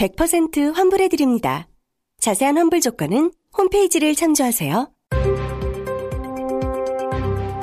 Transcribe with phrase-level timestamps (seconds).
[0.00, 1.68] 100% 환불해드립니다.
[2.20, 4.88] 자세한 환불 조건은 홈페이지를 참조하세요.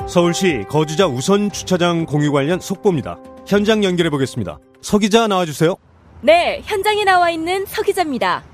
[0.06, 3.18] 서울시 거주자 우선 주차장 공유 관련 속보입니다.
[3.44, 4.58] 현장 연결해 보겠습니다.
[4.80, 5.74] 서 기자 나와주세요.
[6.22, 8.44] 네, 현장에 나와 있는 서 기자입니다.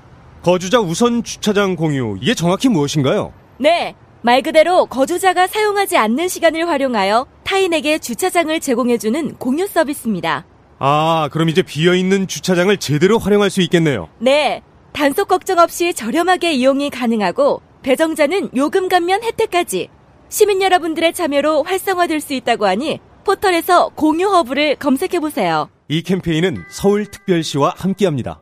[0.41, 3.33] 거주자 우선 주차장 공유 이게 정확히 무엇인가요?
[3.59, 10.45] 네, 말 그대로 거주자가 사용하지 않는 시간을 활용하여 타인에게 주차장을 제공해주는 공유 서비스입니다.
[10.79, 14.09] 아, 그럼 이제 비어 있는 주차장을 제대로 활용할 수 있겠네요.
[14.19, 14.61] 네,
[14.93, 19.89] 단속 걱정 없이 저렴하게 이용이 가능하고 배정자는 요금 감면 혜택까지
[20.29, 25.69] 시민 여러분들의 참여로 활성화될 수 있다고 하니 포털에서 공유 허브를 검색해 보세요.
[25.87, 28.41] 이 캠페인은 서울특별시와 함께합니다.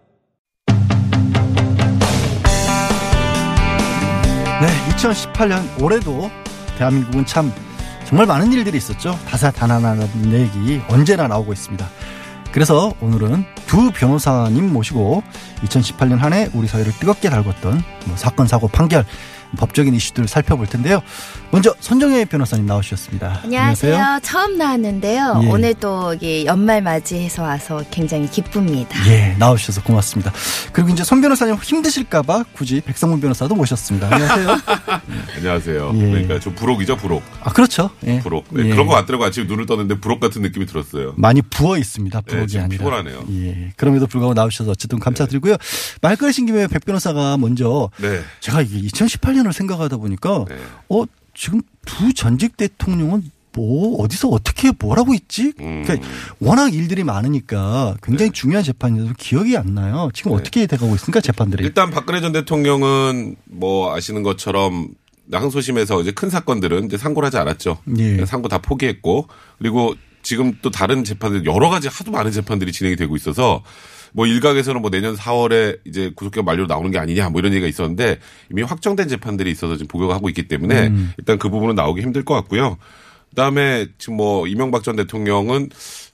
[4.62, 6.30] 네, 2018년 올해도
[6.78, 7.52] 대한민국은 참
[8.06, 9.18] 정말 많은 일들이 있었죠.
[9.28, 11.86] 다사다난한 얘기 언제나 나오고 있습니다.
[12.54, 15.24] 그래서 오늘은 두 변호사님 모시고
[15.64, 19.06] 2018년 한 해 우리 사회를 뜨겁게 달궜던 뭐 사건, 사고, 판결,
[19.58, 21.02] 법적인 이슈들을 살펴볼 텐데요.
[21.52, 23.42] 먼저 손정혜 변호사님 나오셨습니다.
[23.44, 24.20] 안녕하세요.
[24.24, 25.42] 처음 나왔는데요.
[25.44, 25.48] 예.
[25.48, 26.16] 오늘 또
[26.46, 28.98] 연말 맞이해서 와서 굉장히 기쁩니다.
[29.08, 30.32] 예, 나오셔서 고맙습니다.
[30.72, 34.10] 그리고 이제 손 변호사님 힘드실까봐 굳이 백성문 변호사도 모셨습니다.
[34.12, 34.58] 안녕하세요.
[35.38, 35.92] 안녕하세요.
[35.96, 36.00] 예.
[36.00, 37.22] 그러니까 저 부록이죠, 부록.
[37.44, 37.90] 아, 그렇죠.
[38.08, 38.20] 예.
[38.20, 38.46] 부록.
[38.50, 38.70] 네, 예.
[38.70, 41.14] 그런 거 같더라고 아침에 눈을 떴는데 부록 같은 느낌이 들었어요.
[41.18, 42.22] 많이 부어 있습니다.
[42.22, 42.78] 네, 부록이 지금 아니라.
[42.80, 43.24] 피곤하네요.
[43.32, 43.72] 예.
[43.78, 45.58] 그럼에도 불구하고 나오셔서 어쨌든 감사드리고요.
[46.02, 48.22] 말 끊으신 김에 백 변호사가 먼저 네.
[48.40, 50.58] 제가 이게 2018년 을 생각하다 보니까 네.
[50.90, 55.54] 어 지금 두 전직 대통령은 뭐 어디서 어떻게 뭐라고 있지?
[55.60, 55.84] 음.
[55.86, 56.08] 그러니까
[56.40, 60.10] 워낙 일들이 많으니까 굉장히 중요한 재판인데도 기억이 안 나요.
[60.14, 60.38] 지금 네.
[60.38, 61.64] 어떻게 돼가고 있습니까 재판들이?
[61.64, 64.90] 일단 박근혜 전 대통령은 뭐 아시는 것처럼
[65.32, 67.78] 항소심에서 이제 큰 사건들은 이제 상고를 하지 않았죠.
[67.98, 68.26] 예.
[68.26, 69.28] 상고 다 포기했고
[69.60, 73.62] 그리고 지금 또 다른 재판들 여러 가지 하도 많은 재판들이 진행이 되고 있어서
[74.14, 78.20] 뭐 일각에서는 뭐 내년 4월에 이제 구속기간 만료로 나오는 게 아니냐 뭐 이런 얘기가 있었는데
[78.50, 81.12] 이미 확정된 재판들이 있어서 지금 복역을 하고 있기 때문에 음.
[81.18, 82.78] 일단 그 부분은 나오기 힘들 것 같고요.
[83.32, 85.70] 그다음에 지금 뭐 이명박 전 대통령은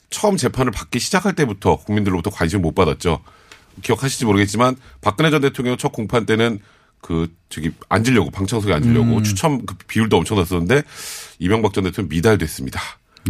[0.08, 3.20] 처음 재판을 받기 시작할 때부터 국민들로부터 관심을 못 받았죠.
[3.82, 6.58] 기억하실지 모르겠지만 박근혜 전 대통령 첫 공판 때는
[7.00, 9.22] 그 저기 앉으려고 방청석에 앉으려고 음.
[9.22, 10.82] 추첨 그 비율도 엄청 났었는데
[11.38, 12.80] 이명박 전 대통령 미달됐습니다.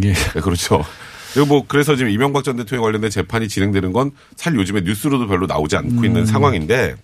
[0.03, 0.13] 예.
[0.13, 0.85] 네, 그렇죠.
[1.35, 5.47] 그리고 뭐 그래서 지금 이명박 전 대통령 관련된 재판이 진행되는 건 사실 요즘에 뉴스로도 별로
[5.47, 6.97] 나오지 않고 있는 상황인데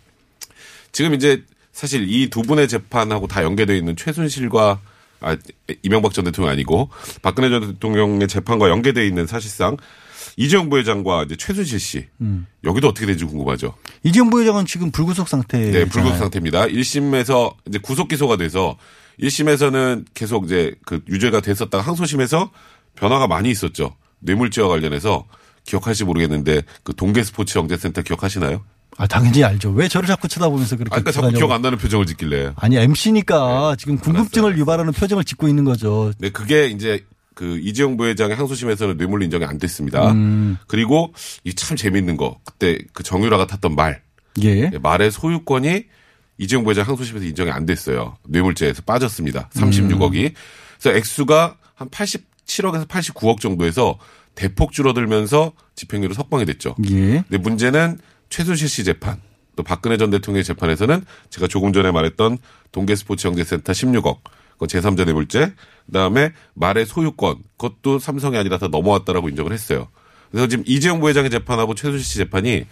[0.93, 1.43] 지금 이제
[1.73, 4.81] 사실 이 두 분의 재판하고 다 연계되어 있는 최순실과
[5.21, 5.37] 아,
[5.83, 6.91] 이명박 전 대통령 아니고
[7.23, 9.77] 박근혜 전 대통령의 재판과 연계되어 있는 사실상
[10.39, 12.07] 이재용 부회장과 이제 최순실 씨
[12.65, 13.75] 여기도 어떻게 되는지 궁금하죠.
[14.03, 15.59] 이재용 부회장은 지금 불구속 상태.
[15.59, 16.67] 네, 불구속 상태입니다.
[16.67, 18.77] 1심에서 이제 구속 기소가 돼서
[19.21, 22.51] 1심에서는 계속 이제 그 유죄가 됐었다가 항소심에서
[22.97, 23.97] 변화가 많이 있었죠.
[24.21, 25.25] 뇌물죄와 관련해서
[25.65, 28.65] 기억하실지 모르겠는데 그 동계 스포츠 영재센터 기억하시나요?
[28.99, 29.71] 아 당연히 알죠.
[29.73, 31.37] 왜 저를 자꾸 쳐다보면서 그렇게 아까 자꾸 쳐다냐고.
[31.39, 32.53] 기억 안 나는 표정을 짓길래.
[32.57, 33.77] 아니 MC니까 네.
[33.79, 36.13] 지금 궁금증을 유발하는 표정을 짓고 있는 거죠.
[36.19, 37.05] 네, 그게 이제
[37.35, 40.13] 그 이재용 부회장의 항소심에서는 뇌물 인정이 안 됐습니다.
[40.13, 40.57] 음.
[40.67, 41.13] 그리고
[41.45, 44.01] 이 참 재밌는 거 그때 그 정유라가 탔던 말
[44.43, 44.71] 예.
[44.81, 45.85] 말의 소유권이
[46.39, 48.17] 이재용 부회장 항소심에서 인정이 안 됐어요.
[48.29, 49.51] 뇌물죄에서 빠졌습니다.
[49.55, 50.33] 36억이.
[50.81, 51.89] 그래서 액수가 한
[52.47, 53.99] 87억에서 89억 정도에서
[54.35, 56.77] 대폭 줄어들면서 집행유예로 석방이 됐죠.
[56.91, 57.25] 예.
[57.29, 57.99] 근데 문제는
[58.29, 59.21] 최순실 씨 재판
[59.57, 62.39] 또 박근혜 전 대통령의 재판에서는 제가 조금 전에 말했던
[62.73, 64.19] 동계스포츠영재센터 16억
[64.59, 65.53] 그건 제3자 뇌물죄
[65.87, 69.89] 그다음에 말의 소유권 그것도 삼성이 아니라 다 넘어왔다라고 인정을 했어요.
[70.31, 72.67] 그래서 지금 이재용 부회장의 재판하고 최순실 씨 재판이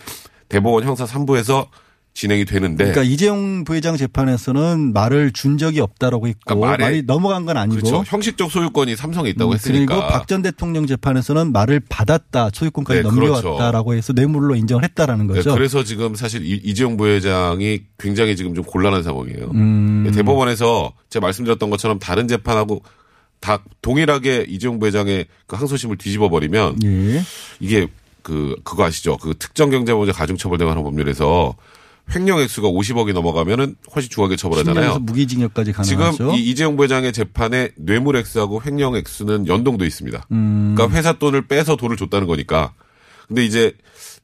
[0.48, 1.68] 대법원 형사 3부에서
[2.14, 7.56] 진행이 되는데 그러니까 이재용 부회장 재판에서는 말을 준 적이 없다라고 했고 그러니까 말이 넘어간 건
[7.56, 8.04] 아니고 그렇죠.
[8.06, 13.08] 형식적 소유권이 삼성에 있다고 음, 했으니까 그리고 박 전 대통령 재판에서는 말을 받았다 소유권까지 네,
[13.08, 15.54] 넘겨왔다라고 해서 뇌물로 인정을 했다라는 네, 거죠.
[15.54, 19.50] 그래서 지금 사실 이- 이재용 부회장이 굉장히 지금 좀 곤란한 상황이에요.
[19.52, 20.04] 음.
[20.06, 22.82] 네, 대법원에서 제가 말씀드렸던 것처럼 다른 재판하고
[23.40, 27.22] 다 동일하게 이재용 부회장의 그 항소심을 뒤집어 버리면 예.
[27.60, 27.88] 이게
[28.22, 29.16] 그 그거 아시죠?
[29.18, 31.54] 그 특정 경제범죄 가중처벌 등하는 법률에서
[32.14, 34.94] 횡령 액수가 50억이 넘어가면은 훨씬 중하게 처벌하잖아요.
[34.94, 36.12] 10년에서 무기징역까지 가능하죠.
[36.16, 40.26] 지금 이 이재용 부회장의 재판에 뇌물 액수하고 횡령 액수는 연동돼 있습니다.
[40.32, 40.74] 음.
[40.76, 42.72] 그러니까 회사 돈을 빼서 돈을 줬다는 거니까.
[43.26, 43.72] 근데 이제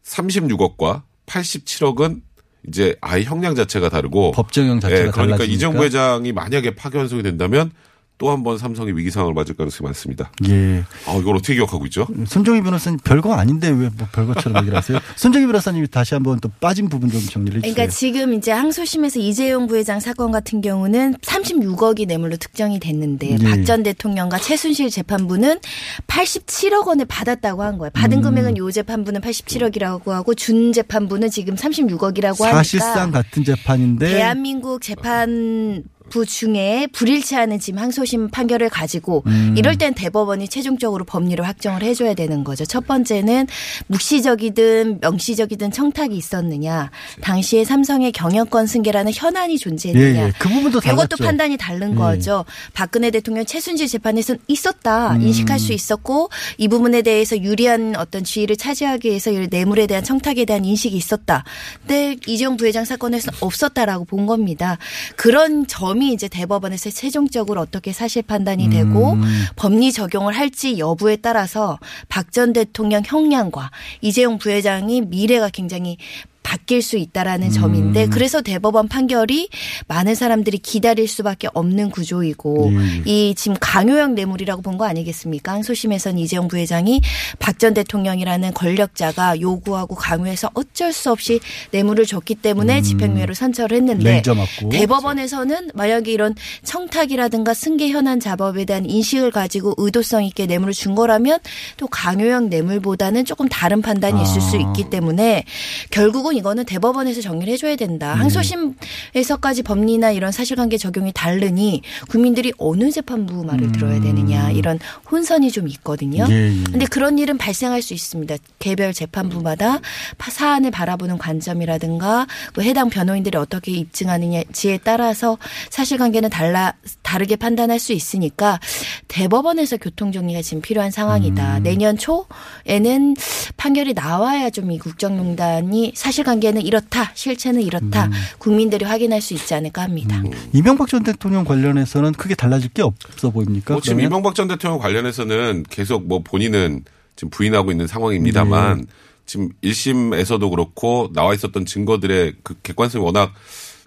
[0.04, 2.20] 36억과 87억은
[2.68, 5.54] 이제 아예 형량 자체가 다르고 법정형 자체가 예, 그러니까 달라지니까.
[5.54, 7.70] 이재용 부회장이 만약에 파기 환송이 된다면
[8.20, 10.30] 또 한 번 삼성이 위기 상황을 맞을 가능성이 많습니다.
[10.48, 10.84] 예.
[11.06, 12.06] 아, 이걸 어떻게 기억하고 있죠?
[12.26, 14.98] 손정희 변호사님 별거 아닌데 왜 뭐 별거처럼 얘기를 하세요?
[15.16, 17.74] 손정희 변호사님이 다시 한번 또 빠진 부분 좀 정리를 해주세요.
[17.74, 23.44] 그러니까 지금 이제 항소심에서 이재용 부회장 사건 같은 경우는 36억이 뇌물로 특정이 됐는데 예.
[23.50, 25.58] 박전 대통령과 최순실 재판부는
[26.06, 27.90] 87억 원을 받았다고 한 거예요.
[27.94, 28.22] 받은 음.
[28.22, 35.82] 금액은 요 재판부는 87억이라고 하고 준 재판부는 지금 36억이라고 하니까 사실상 같은 재판인데 대한민국 재판
[36.10, 39.54] 부 중에 불일치하는 지금 항소심 판결을 가지고 음.
[39.56, 42.64] 이럴 땐 대법원이 최종적으로 법리를 확정을 해줘야 되는 거죠.
[42.66, 43.46] 첫 번째는
[43.86, 46.90] 묵시적이든 명시적이든 청탁이 있었느냐,
[47.22, 50.22] 당시에 삼성의 경영권 승계라는 현안이 존재했느냐.
[50.22, 50.32] 예, 예.
[50.38, 51.16] 그 부분도 이것도 달랐죠.
[51.24, 51.94] 판단이 다른 예.
[51.94, 52.44] 거죠.
[52.74, 55.22] 박근혜 대통령 최순실 재판에서는 있었다 음.
[55.22, 56.28] 인식할 수 있었고
[56.58, 61.44] 이 부분에 대해서 유리한 어떤 지위를 차지하기 위해서 이 뇌물에 대한 청탁에 대한 인식이 있었다.
[61.80, 64.76] 근데 이재용 부회장 사건에서는 없었다라고 본 겁니다.
[65.16, 69.22] 그런 점이 이제 대법원에서 최종적으로 어떻게 사실 판단이 되고 음.
[69.56, 73.70] 법리 적용을 할지 여부에 따라서 박 전 대통령 형량과
[74.02, 75.96] 이재용 부회장이 미래가 굉장히
[76.42, 78.10] 바뀔 수 있다라는 점인데 음.
[78.10, 79.48] 그래서 대법원 판결이
[79.86, 83.02] 많은 사람들이 기다릴 수밖에 없는 구조이고 예.
[83.04, 85.52] 이 지금 강요형 뇌물이라고 본 거 아니겠습니까?
[85.52, 87.02] 항소심에서는 이재용 부회장이
[87.38, 91.40] 박 전 대통령이라는 권력자가 요구하고 강요해서 어쩔 수 없이
[91.72, 94.22] 뇌물을 줬기 때문에 집행유예로 선처를 했는데
[94.62, 94.68] 음.
[94.70, 96.34] 대법원에서는 만약에 이런
[96.64, 101.38] 청탁이라든가 승계 현안 자법에 대한 인식을 가지고 의도성 있게 뇌물을 준 거라면
[101.76, 104.40] 또 강요형 뇌물보다는 조금 다른 판단이 있을 아.
[104.40, 105.44] 수 있기 때문에
[105.90, 108.14] 결국은 이거는 대법원에서 정리를 해줘야 된다.
[108.14, 108.20] 음.
[108.20, 114.78] 항소심에서까지 법리나 이런 사실관계 적용이 다르니 국민들이 어느 재판부 말을 들어야 되느냐 이런
[115.10, 116.24] 혼선이 좀 있거든요.
[116.24, 116.30] 음.
[116.30, 116.64] 예, 예.
[116.64, 118.36] 근데 그런 일은 발생할 수 있습니다.
[118.58, 119.80] 개별 재판부마다
[120.18, 125.38] 파- 사안을 바라보는 관점이라든가 그 해당 변호인들이 어떻게 입증하느냐지에 따라서
[125.70, 126.74] 사실관계는 달라
[127.10, 128.60] 다르게 판단할 수 있으니까
[129.08, 131.58] 대법원에서 교통 정리가 지금 필요한 상황이다.
[131.58, 131.62] 음.
[131.64, 133.16] 내년 초에는
[133.56, 138.12] 판결이 나와야 좀 이 국정농단이 사실관계는 이렇다, 실체는 이렇다, 음.
[138.38, 140.22] 국민들이 확인할 수 있지 않을까 합니다.
[140.52, 143.74] 이명박 전 대통령 관련해서는 크게 달라질 게 없어 보입니까?
[143.74, 144.10] 뭐 지금 그러면?
[144.12, 146.84] 이명박 전 대통령 관련해서는 계속 뭐 본인은
[147.16, 148.84] 지금 부인하고 있는 상황입니다만 네.
[149.26, 153.32] 지금 1심에서도 그렇고 나와 있었던 증거들의 그 객관성이 워낙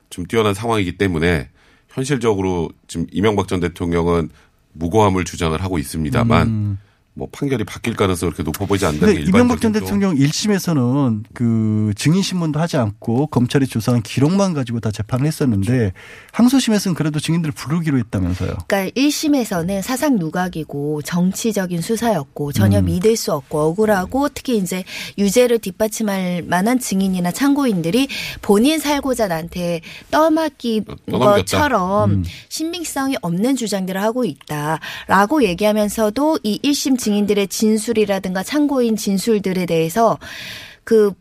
[0.10, 1.50] 좀 뛰어난 상황이기 때문에
[1.94, 4.30] 현실적으로 지금 이명박 전 대통령은
[4.74, 6.80] 무고함을 주장을 하고 있습니다만 음.
[7.15, 11.94] 뭐 판결이 바뀔 가능성이 그렇게 높아 보이지 않다는 근데 게 이명박 전 대통령 1심에서는 그
[11.95, 15.94] 증인 신문도 하지 않고 검찰이 조사한 기록만 가지고 다 재판을 했었는데
[16.31, 18.57] 항소심에서는 그래도 증인들을 부르기로 했다면서요.
[18.68, 24.83] 그러니까 1심에서는 사상 누각이고 정치적인 수사였고 전혀 믿을 수 없고 억울하고 특히 이제
[25.18, 28.07] 유죄를 뒷받침할 만한 증인이나 참고인들이
[28.42, 29.81] 본인 살고자 나한테
[30.12, 30.86] 떠맡긴.
[31.12, 40.17] 것처럼 신빙성이 없는 주장들을 하고 있다라고 얘기하면서도 이 1심 증인들의 진술이라든가 참고인 진술들에 대해서
[40.83, 41.13] 그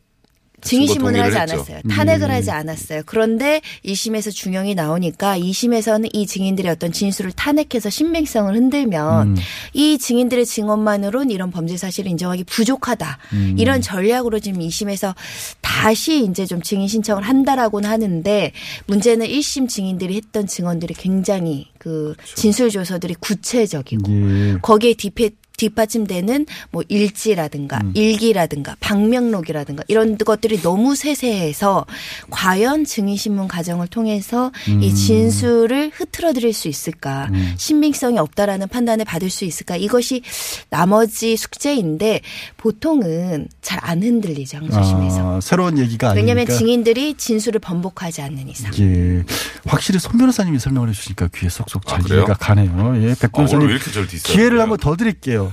[0.62, 1.38] 증인 증거 신문을 하지.
[1.38, 1.80] 않았어요.
[1.90, 3.02] 탄핵을 하지 않았어요.
[3.04, 9.36] 그런데 1심에서 중형이 나오니까 2심에서는 이 증인들의 어떤 진술을 탄핵해서 신빙성을 흔들면 음.
[9.74, 13.18] 이 증인들의 증언만으로는 이런 범죄 사실을 인정하기 부족하다.
[13.32, 13.56] 음.
[13.58, 15.14] 이런 전략으로 지금 2심에서
[15.60, 18.52] 다시 이제 좀 증인 신청을 한다라고는 하는데
[18.86, 24.58] 문제는 1심 증인들이 했던 증언들이 굉장히 그 진술 조서들이 구체적이고 예.
[24.62, 25.30] 거기에 뒷패
[25.62, 27.92] 뒷받침되는 뭐 일지라든가 음.
[27.94, 31.86] 일기라든가 방명록이라든가 이런 것들이 너무 세세해서
[32.30, 34.82] 과연 증인신문 과정을 통해서 음.
[34.82, 40.22] 이 진술을 흐트러뜨릴 수 있을까 신빙성이 없다라는 판단을 받을 수 있을까 이것이
[40.70, 42.20] 나머지 숙제인데
[42.56, 46.14] 보통은 잘 안 흔들리죠 항소심에서 아, 새로운 얘기가 아니니까.
[46.14, 49.24] 왜냐하면 증인들이 진술을 번복하지 않는 이상 예.
[49.66, 52.04] 확실히 손 변호사님이 설명을 해주시니까 귀에 쏙쏙 잘 아?
[52.08, 52.94] 이해가 가네요.
[53.02, 53.14] 예.
[53.20, 53.78] 백 아, 변호사님
[54.22, 54.60] 기회를?
[54.60, 55.51] 한번 더 드릴게요.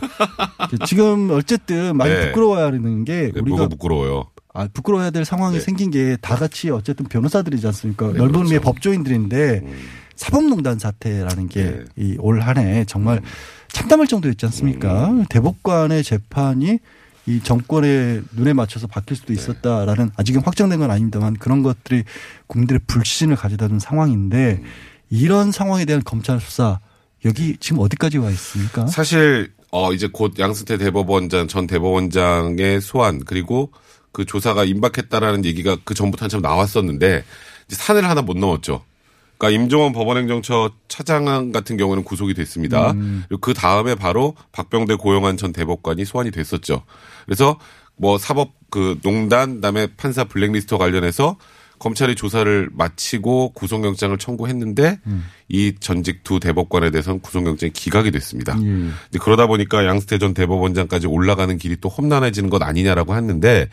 [0.85, 2.27] 지금 어쨌든 많이 네.
[2.27, 4.27] 부끄러워야 하는 게 네, 우리가 부끄러워요.
[4.53, 5.61] 아, 부끄러워야 될 상황이 네.
[5.61, 8.07] 생긴 게 다 같이 어쨌든 변호사들이지 않습니까?
[8.07, 8.43] 네, 넓은 그렇죠.
[8.45, 9.79] 의미의 법조인들인데 음.
[10.15, 11.85] 사법농단 사태라는 게 네.
[11.95, 13.21] 이올 한해 정말
[13.69, 15.11] 참담할 정도였지 않습니까?
[15.11, 15.25] 음.
[15.29, 16.79] 대법관의 재판이
[17.27, 19.39] 이 정권의 눈에 맞춰서 바뀔 수도 네.
[19.39, 22.03] 있었다라는 아직은 확정된 건 아닙니다만 그런 것들이
[22.47, 24.67] 국민들의 불신을 가져다 준 상황인데 음.
[25.11, 26.79] 이런 상황에 대한 검찰 수사
[27.25, 28.87] 여기 지금 어디까지 와 있습니까?
[28.87, 33.71] 사실 어 이제 곧 양승태 대법원장 전 대법원장의 소환 그리고
[34.11, 37.23] 그 조사가 임박했다라는 얘기가 그 전부터 한참 나왔었는데
[37.67, 38.83] 이제 산을 하나 못 넘었죠.
[39.37, 42.93] 그러니까 임종원 법원행정처 차장 같은 경우는 구속이 됐습니다.
[43.29, 46.83] 그리고 그 다음에 바로 박병대 고영한 전 대법관이 소환이 됐었죠.
[47.25, 47.57] 그래서
[47.95, 51.37] 뭐 사법 그 농단 그다음에 판사 블랙리스트 관련해서
[51.79, 55.25] 검찰이 조사를 마치고 구속영장을 청구했는데 음.
[55.47, 58.57] 이 전직 두 대법관에 대해서는 구속영장이 기각이 됐습니다.
[58.61, 58.89] 예.
[59.09, 63.69] 이제 그러다 보니까 양승태 전 대법원장까지 올라가는 길이 또 험난해지는 것 아니냐라고 했는데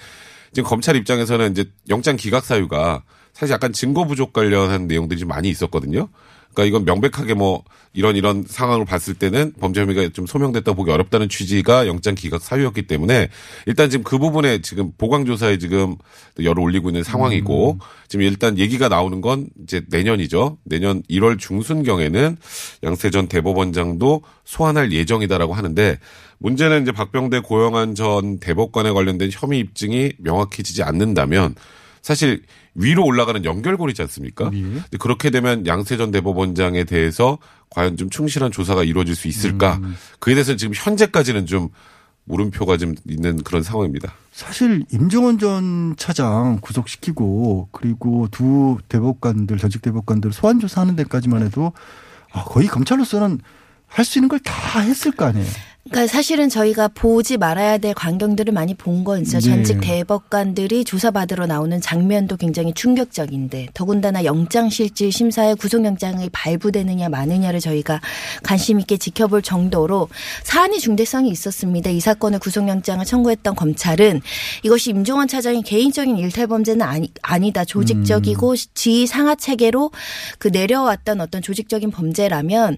[0.52, 3.02] 지금 검찰 입장에서는 이제 영장 기각 사유가
[3.34, 6.08] 사실 약간 증거 부족 관련한 내용들이 좀 많이 있었거든요.
[6.56, 11.28] 그러니까 이건 명백하게 뭐 이런 이런 상황을 봤을 때는 범죄 혐의가 좀 소명됐다 보기 어렵다는
[11.28, 13.28] 취지가 영장 기각 사유였기 때문에
[13.66, 15.96] 일단 지금 그 부분에 지금 보강 조사에 지금
[16.42, 20.56] 열을 올리고 있는 상황이고 지금 일단 얘기가 나오는 건 이제 내년이죠.
[20.64, 22.38] 내년 1월 중순경에는
[22.84, 25.98] 양세 전 대법원장도 소환할 예정이다라고 하는데
[26.38, 31.54] 문제는 이제 박병대 고영한 전 대법관에 관련된 혐의 입증이 명확해지지 않는다면
[32.06, 32.42] 사실
[32.76, 34.48] 위로 올라가는 연결고리지 않습니까?
[34.84, 37.38] 근데 그렇게 되면 양세 전 대법원장에 대해서
[37.70, 39.80] 과연 좀 충실한 조사가 이루어질 수 있을까?
[40.20, 41.68] 그에 대해서는 지금 현재까지는 좀
[42.26, 44.12] 물음표가 좀 있는 그런 상황입니다.
[44.30, 51.72] 사실 임종원 전 차장 구속시키고 그리고 두 대법관들 전직 대법관들 소환 조사하는 데까지만 해도
[52.32, 53.40] 아, 거의 검찰로서는
[53.88, 55.46] 할 수 있는 걸 다 했을 거 아니에요.
[55.88, 59.40] 그러니까 사실은 저희가 보지 말아야 될 광경들을 많이 본건 있어요.
[59.40, 59.50] 네.
[59.50, 68.00] 전직 대법관들이 조사받으러 나오는 장면도 굉장히 충격적인데 더군다나 영장실질 심사에 구속영장이 발부되느냐 마느냐를 저희가
[68.42, 70.08] 관심 있게 지켜볼 정도로
[70.42, 71.90] 사안이 중대성이 있었습니다.
[71.90, 74.22] 이 사건의 구속영장을 청구했던 검찰은
[74.64, 77.64] 이것이 임종원 차장의 개인적인 일탈범죄는 아니, 아니다.
[77.64, 79.92] 조직적이고 지휘 상하 체계로
[80.38, 82.76] 그 내려왔던 어떤 조직적인 범죄라면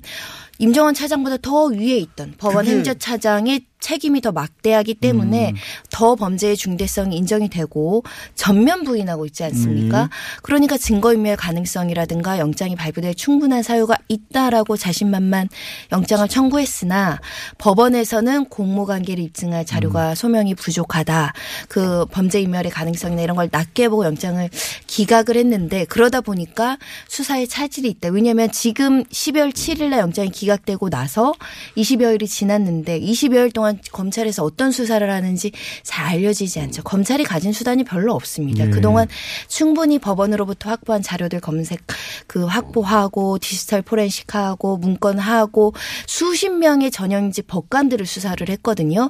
[0.58, 5.56] 임종원 차장보다 더 위에 있던 법원 행정차장의 책임이 더 막대하기 때문에 음.
[5.90, 8.02] 더 범죄의 중대성이 인정이 되고
[8.34, 10.04] 전면 부인하고 있지 않습니까?
[10.04, 10.08] 음.
[10.42, 15.48] 그러니까 증거인멸 가능성이라든가 영장이 발부될 충분한 사유가 있다라고 자신만만
[15.92, 17.20] 영장을 청구했으나
[17.58, 19.66] 법원에서는 공모관계를 입증할 음.
[19.66, 21.32] 자료가 소명이 부족하다.
[21.68, 24.48] 그 범죄인멸의 가능성이나 이런 걸 낮게 보고 영장을
[24.86, 28.08] 기각을 했는데 그러다 보니까 수사에 차질이 있다.
[28.08, 31.32] 왜냐하면 지금 12월 7일 날 영장이 기각되고 나서
[31.76, 35.50] 20여일이 지났는데 20여일 동안 검찰에서 어떤 수사를 하는지
[35.82, 36.82] 잘 알려지지 않죠.
[36.82, 38.66] 검찰이 가진 수단이 별로 없습니다.
[38.66, 38.70] 예.
[38.70, 39.06] 그동안
[39.48, 41.80] 충분히 법원으로부터 확보한 자료들 검색
[42.26, 45.74] 그 확보하고 디지털 포렌식하고 문건하고
[46.06, 49.08] 수십 명의 전형직 법관들을 수사를 했거든요.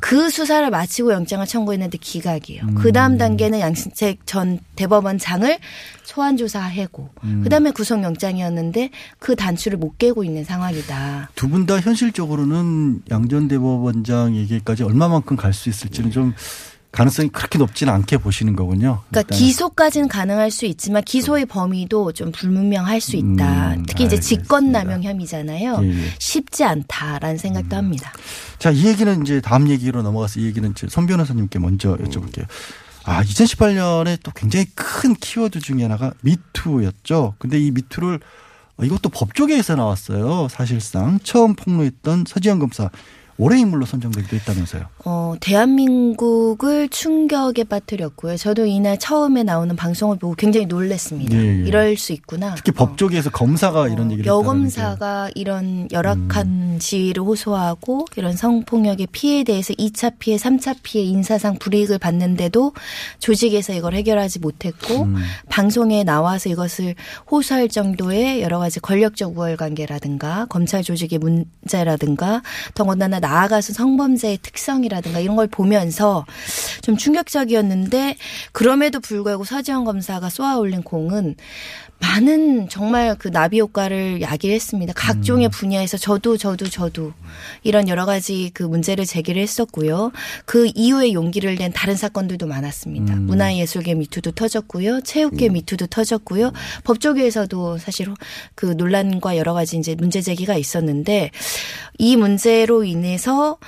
[0.00, 2.62] 그 수사를 마치고 영장을 청구했는데 기각이에요.
[2.76, 5.58] 그 다음 단계는 양승책 전 대법원장을
[6.04, 7.08] 소환 조사하고
[7.44, 11.30] 그다음에 구속영장이었는데 그 단추를 못 깨고 있는 상황이다.
[11.34, 16.34] 두 분 다 현실적으로는 양전 대법원 장에게까지 얼마만큼 갈 수 있을지는 좀
[16.92, 19.00] 가능성이 그렇게 높지는 않게 보시는 거군요.
[19.08, 19.38] 그러니까 일단은.
[19.38, 23.74] 기소까지는 가능할 수 있지만 기소의 범위도 좀 불분명할 수 있다.
[23.74, 24.20] 음, 특히 이제.
[24.20, 25.78] 직권남용 혐의잖아요.
[25.84, 25.94] 예, 예.
[26.18, 28.12] 쉽지 않다라는 생각도 합니다.
[28.58, 32.44] 자, 이 얘기는 이제 다음 얘기로 넘어가서 이 얘기는 이제 손 변호사님께 먼저 여쭤볼게요.
[33.04, 37.34] 아, 2018년에 또 굉장히 큰 키워드 중에 하나가 미투였죠.
[37.38, 38.20] 근데 이 미투를
[38.76, 40.48] 어, 이것도 법조계에서 나왔어요.
[40.50, 42.90] 사실상 처음 폭로했던 서지현 검사
[43.42, 44.84] 올해 인물로 선정되기도 했다면서요.
[45.04, 48.36] 어, 대한민국을 충격에 빠뜨렸고요.
[48.36, 51.36] 저도 이날 처음에 나오는 방송을 보고 굉장히 놀랐습니다.
[51.36, 51.66] 예, 예.
[51.66, 52.54] 이럴 수 있구나.
[52.54, 54.26] 특히 법조계에서 검사가 이런 얘기를.
[54.26, 56.76] 여검사가 이런 열악한 음.
[56.78, 62.72] 지위를 호소하고 이런 성폭력의 피해에 대해서 2차 피해, 3차 피해, 인사상 불이익을 받는데도
[63.18, 65.16] 조직에서 이걸 해결하지 못했고 음.
[65.48, 66.94] 방송에 나와서 이것을
[67.28, 72.42] 호소할 정도의 여러 가지 권력적 우월 관계라든가 검찰 조직의 문제라든가
[72.74, 76.26] 더군다나 나 아가서 성범죄의 특성이라든가 이런 걸 보면서
[76.82, 78.16] 좀 충격적이었는데
[78.52, 81.36] 그럼에도 불구하고 서지현 검사가 쏘아올린 공은
[82.02, 84.92] 많은 정말 그 나비 효과를 야기했습니다.
[84.94, 87.12] 각종의 분야에서 저도 저도 저도
[87.62, 90.10] 이런 여러 가지 그 문제를 제기를 했었고요.
[90.44, 93.14] 그 이후에 용기를 낸 다른 사건들도 많았습니다.
[93.14, 95.02] 문화예술계 미투도 터졌고요.
[95.02, 96.52] 체육계 미투도 터졌고요.
[96.84, 98.12] 법조계에서도 사실
[98.56, 101.30] 그 논란과 여러 가지 이제 문제 제기가 있었는데
[101.98, 103.58] 이 문제로 인해서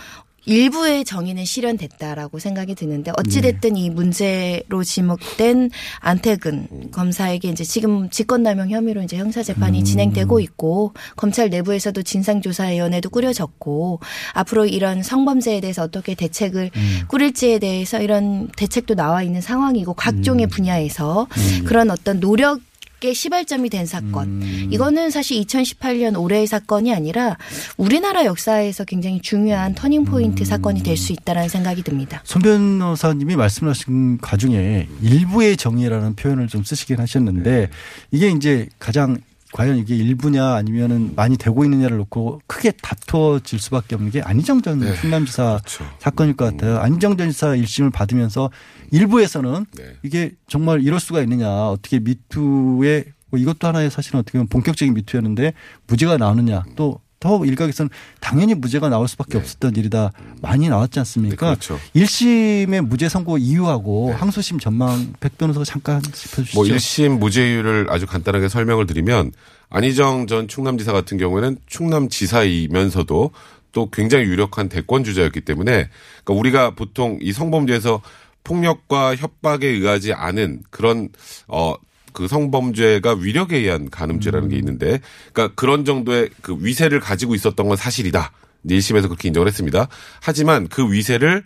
[0.47, 5.71] 일부의 정의는 실현됐다라고 생각이 드는데 어찌됐든 이 문제로 지목된
[6.01, 14.01] 안태근 검사에게 이제 지금 직권남용 혐의로 이제 형사 재판이 진행되고 있고 검찰 내부에서도 진상조사위원회도 꾸려졌고
[14.35, 16.71] 앞으로 이런 성범죄에 대해서 어떻게 대책을
[17.09, 21.27] 꾸릴지에 대해서 이런 대책도 나와 있는 상황이고 각종의 분야에서
[21.65, 22.61] 그런 어떤 노력
[23.05, 24.43] 의 시발점이 된 사건.
[24.71, 27.37] 이거는 사실 2018년 올해의 사건이 아니라
[27.77, 32.23] 우리나라 역사에서 굉장히 중요한 터닝 포인트 사건이 될 수 있다라는 생각이 듭니다.
[32.25, 37.69] 손 변호사님이 말씀하신 과중에 일부의 정의라는 표현을 좀 쓰시긴 하셨는데
[38.13, 39.19] 이게 이제 가장
[39.55, 44.81] 과연 이게 일부냐 아니면은 많이 되고 있느냐를 놓고 크게 다퉈질 수밖에 없는 게 안희정 전
[44.81, 44.97] 네.
[44.97, 45.85] 충남지사 그렇죠.
[46.01, 46.79] 사건일 것 같아요.
[46.79, 48.51] 안희정 전 지사 1심을 받으면서
[48.91, 49.97] 일부에서는 네.
[50.03, 55.53] 이게 정말 이럴 수가 있느냐 어떻게 미투에 뭐 이것도 하나의 사실은 어떻게 보면 본격적인 미투였는데
[55.87, 57.89] 무죄가 나오느냐 또 더 일각에서는
[58.21, 60.13] 당연히 무죄가 나올 수밖에 없었던 일이다
[60.43, 61.49] 많이 나왔지 않습니까?
[61.49, 61.81] 네, 그렇죠.
[61.97, 66.59] 1심의 무죄 선고 이유하고 항소심 전망 백 변호사가 잠깐 짚어주시죠.
[66.59, 69.33] 뭐 1심 무죄율을 아주 간단하게 설명을 드리면
[69.71, 73.31] 안희정 전 충남지사 같은 경우에는 충남지사이면서도
[73.73, 75.89] 또 굉장히 유력한 대권 주자였기 때문에
[76.25, 78.03] 그러니까 우리가 보통 이 성범죄에서
[78.45, 81.09] 폭력과 협박에 의하지 않은 그런
[81.49, 81.75] 어
[82.15, 85.01] 그 성범죄가 위력에 의한 간음죄라는 게 있는데,
[85.35, 88.33] 그러니까 그런 정도의 그 위세를 가지고 있었던 건 사실이다.
[88.65, 89.89] 이제 1심에서 그렇게 인정을 했습니다.
[90.23, 91.45] 하지만 그 위세를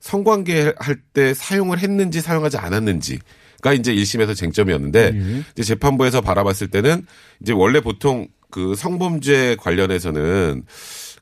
[0.00, 3.20] 성관계 할 때 사용을 했는지 사용하지 않았는지
[3.62, 7.06] 가 이제 1심에서 쟁점이었는데 이제 재판부에서 바라봤을 때는
[7.40, 10.64] 이제 원래 보통 그 성범죄 관련해서는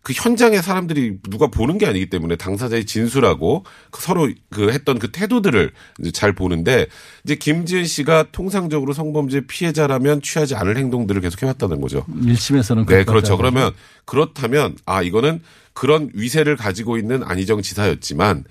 [0.05, 5.11] 그 현장에 사람들이 누가 보는 게 아니기 때문에 당사자의 진술하고 그 서로 그 했던 그
[5.11, 6.87] 태도들을 이제 잘 보는데
[7.25, 12.05] 이제 김지은 씨가 통상적으로 성범죄 피해자라면 취하지 않을 행동들을 계속 해왔다는 거죠.
[12.11, 13.39] 1심에서는 네, 그렇죠.
[13.39, 13.73] 그러면
[14.05, 15.41] 그렇다면 아 이거는
[15.73, 18.45] 그런 위세를 가지고 있는 안희정 지사였지만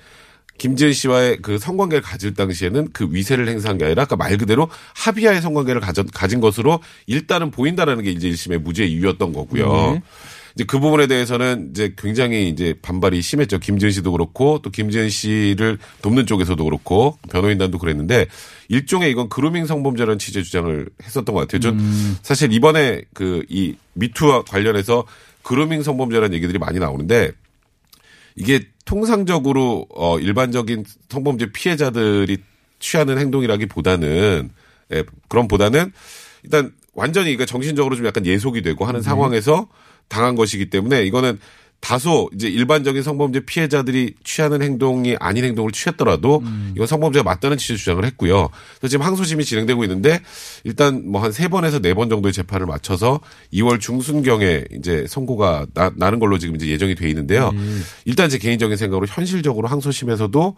[0.58, 5.40] 김지은 씨와의 그 성관계를 가질 당시에는 그 위세를 행사한 게 아니라 아까 말 그대로 합의하에
[5.40, 5.82] 성관계를
[6.14, 9.92] 가진 것으로 일단은 보인다라는 게 이제 1심의 무죄 이유였던 거고요.
[9.94, 10.02] 네.
[10.56, 13.60] 이제 그 부분에 대해서는 이제 굉장히 이제 반발이 심했죠.
[13.60, 18.28] 김지은 씨도 그렇고 또 김지은 씨를 돕는 쪽에서도 그렇고 변호인단도 그랬는데
[18.68, 21.60] 일종의 이건 그루밍 성범죄라는 취재 주장을 했었던 것 같아요.
[21.60, 21.80] 전
[22.22, 25.06] 사실 이번에 그 이 미투와 관련해서
[25.44, 27.32] 그루밍 성범죄라는 얘기들이 많이 나오는데
[28.36, 32.38] 이게 통상적으로 어 일반적인 성범죄 피해자들이
[32.80, 34.50] 취하는 행동이라기보다는
[34.94, 35.92] 예, 그런 보다는
[36.44, 39.68] 일단 완전히 그러니까 정신적으로 좀 약간 예속이 되고 하는 상황에서
[40.08, 41.40] 당한 것이기 때문에 이거는
[41.80, 46.42] 다소 이제 일반적인 성범죄 피해자들이 취하는 행동이 아닌 행동을 취했더라도
[46.76, 48.48] 이건 성범죄가 맞다는 취지 주장을 했고요.
[48.80, 50.22] 그래서 지금 항소심이 진행되고 있는데
[50.64, 53.20] 일단 뭐 한 세 번에서 네 번 정도의 재판을 마쳐서
[53.52, 57.52] 2월 중순경에 이제 선고가 나, 나는 걸로 지금 이제 예정이 돼 있는데요.
[58.06, 60.56] 일단 제 개인적인 생각으로 현실적으로 항소심에서도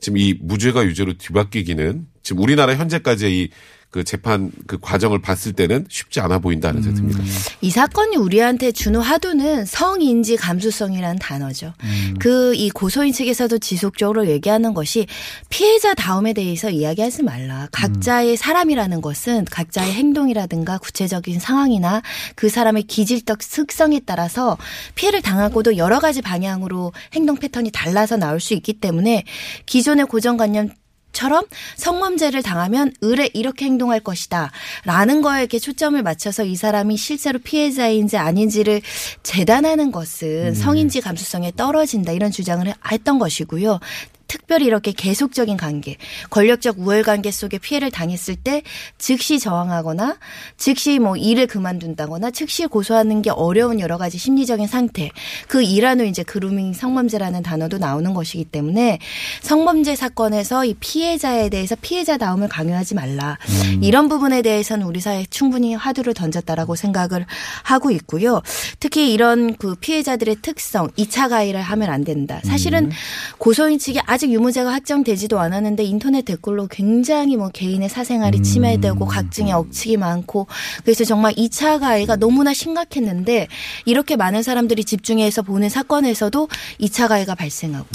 [0.00, 3.48] 지금 이 무죄가 유죄로 뒤바뀌기는 지금 우리나라 현재까지의 이
[3.94, 7.32] 그 재판 그 과정을 봤을 때는 쉽지 않아 보인다는 생각이 듭니다.
[7.60, 11.74] 이 사건이 우리한테 주는 화두는 성인지 감수성이라는 단어죠.
[12.18, 15.06] 그이 고소인 측에서도 지속적으로 얘기하는 것이
[15.48, 17.68] 피해자 다움에 대해서 이야기하지 말라.
[17.70, 22.02] 각자의 사람이라는 것은 각자의 행동이라든가 구체적인 상황이나
[22.34, 24.58] 그 사람의 기질적 특성에 따라서
[24.96, 29.22] 피해를 당하고도 여러 가지 방향으로 행동 패턴이 달라서 나올 수 있기 때문에
[29.66, 30.70] 기존의 고정관념
[31.14, 31.44] 처럼
[31.76, 34.50] 성범죄를 당하면 의뢰 이렇게 행동할 것이다.
[34.84, 38.82] 라는 거에 이렇게 초점을 맞춰서 이 사람이 실제로 피해자인지 아닌지를
[39.22, 42.12] 재단하는 것은 성인지 감수성에 떨어진다.
[42.12, 43.80] 이런 주장을 했던 것이고요.
[44.26, 45.96] 특별히 이렇게 계속적인 관계,
[46.30, 48.62] 권력적 우월 관계 속에 피해를 당했을 때
[48.98, 50.16] 즉시 저항하거나
[50.56, 55.10] 즉시 뭐 일을 그만둔다거나 즉시 고소하는 게 어려운 여러 가지 심리적인 상태.
[55.48, 58.98] 그 일환으로 이제 그루밍 성범죄라는 단어도 나오는 것이기 때문에
[59.42, 63.38] 성범죄 사건에서 이 피해자에 대해서 피해자다움을 강요하지 말라.
[63.80, 67.26] 이런 부분에 대해서는 우리 사회에 충분히 화두를 던졌다라고 생각을
[67.62, 68.42] 하고 있고요.
[68.80, 72.40] 특히 이런 그 피해자들의 특성, 2차 가해를 하면 안 된다.
[72.44, 72.90] 사실은
[73.38, 79.96] 고소인 측이 아직 유무죄가 확정되지도 않았는데 인터넷 댓글로 굉장히 뭐 개인의 사생활이 침해되고 각종의 억측이
[79.96, 80.46] 많고
[80.84, 83.48] 그래서 정말 2차 가해가 너무나 심각했는데
[83.86, 86.48] 이렇게 많은 사람들이 집중해서 보는 사건에서도
[86.80, 87.88] 2차 가해가 발생하고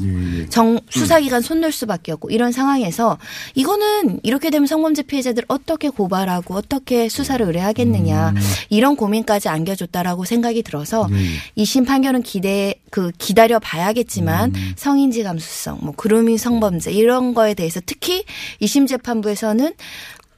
[0.50, 3.18] 정 수사기관 손놓을 수밖에 없고 이런 상황에서
[3.54, 8.34] 이거는 이렇게 되면 성범죄 피해자들 어떻게 고발하고 어떻게 수사를 의뢰하겠느냐
[8.70, 11.08] 이런 고민까지 안겨줬다라고 생각이 들어서
[11.56, 17.80] 이심 판결은 기대 그 기다려 봐야겠지만 성인지 감수성 뭐 그 루밍 성범죄 이런 거에 대해서
[17.86, 18.26] 특히
[18.60, 19.74] 이심 재판부에서는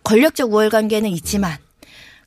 [0.04, 1.58] 권력적 우월 관계는 있지만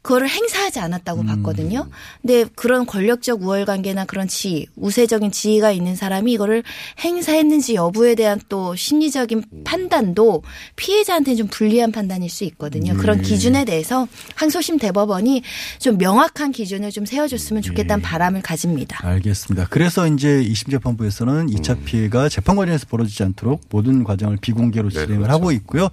[0.05, 1.88] 그거를 행사하지 않았다고 봤거든요.
[2.21, 6.62] 근데 그런 권력적 우월 관계나 그런 지위, 우세적인 지위가 있는 사람이 이거를
[7.03, 10.43] 행사했는지 여부에 대한 또 심리적인 판단도
[10.77, 12.95] 피해자한테는 좀 불리한 판단일 수 있거든요.
[12.99, 15.43] 그런 기준에 대해서 항소심 대법원이
[15.79, 18.99] 좀 명확한 기준을 좀 세워줬으면 좋겠다는 바람을 가집니다.
[19.07, 19.69] 알겠습니다.
[19.71, 25.17] 그래서 이제 2심 재판부에서는 2차 피해가 재판 과정에서 벌어지지 않도록 모든 과정을 비공개로 네, 진행을
[25.23, 25.33] 그렇죠.
[25.33, 25.88] 하고 있고요.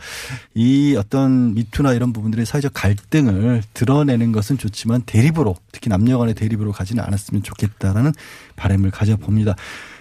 [0.54, 6.36] 이 어떤 미투나 이런 부분들의 사회적 갈등을 드러 내는 것은 좋지만 대립으로 특히 남녀 간의
[6.36, 8.14] 대립으로 가지는 않았으면 좋겠다라는
[8.56, 9.56] 바람을 가져봅니다.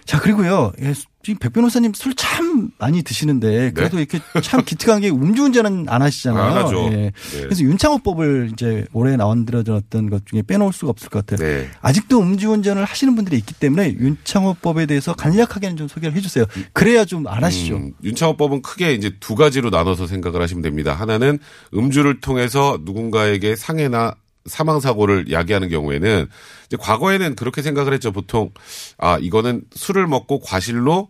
[0.04, 5.10] 자 그리고요 예, 지금 백 변호사님 술 참 많이 드시는데 그래도 이렇게 참 기특한 게
[5.10, 6.42] 음주운전은 안 하시잖아요.
[6.42, 6.84] 안 하죠.
[6.92, 6.96] 예.
[6.96, 7.12] 네.
[7.32, 11.46] 그래서 윤창호법을 이제 올해 나온들어졌던 것 중에 빼놓을 수가 없을 것 같아요.
[11.46, 11.68] 네.
[11.82, 16.44] 아직도 음주운전을 하시는 분들이 있기 때문에 윤창호법에 대해서 간략하게는 좀 소개를 해주세요.
[16.72, 17.76] 그래야 좀 안 하시죠.
[17.76, 20.94] 음, 윤창호법은 크게 이제 두 가지로 나눠서 생각을 하시면 됩니다.
[20.94, 21.38] 하나는
[21.74, 24.14] 음주를 통해서 누군가에게 상해나
[24.46, 26.26] 사망 사고를 야기하는 경우에는
[26.66, 28.12] 이제 과거에는 그렇게 생각을 했죠.
[28.12, 28.50] 보통
[28.98, 31.08] 아 이거는 술을 먹고 과실로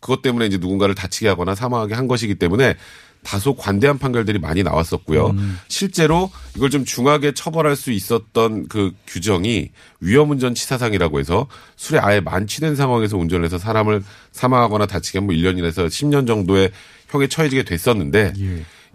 [0.00, 2.76] 그것 때문에 이제 누군가를 다치게 하거나 사망하게 한 것이기 때문에
[3.22, 5.34] 다소 관대한 판결들이 많이 나왔었고요.
[5.68, 12.76] 실제로 이걸 좀 중하게 처벌할 수 있었던 그 규정이 위험운전 치사상이라고 해서 술에 아예 만취된
[12.76, 14.02] 상황에서 운전을 해서 사람을
[14.32, 16.70] 사망하거나 다치게 하면 1년이라서 10년 정도의
[17.08, 18.32] 형에 처해지게 됐었는데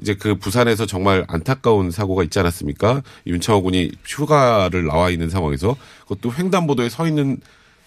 [0.02, 3.02] 이제 그 부산에서 정말 안타까운 사고가 있지 않았습니까?
[3.28, 5.76] 윤창호 군이 휴가를 나와 있는 상황에서
[6.08, 7.38] 그것도 횡단보도에 서 있는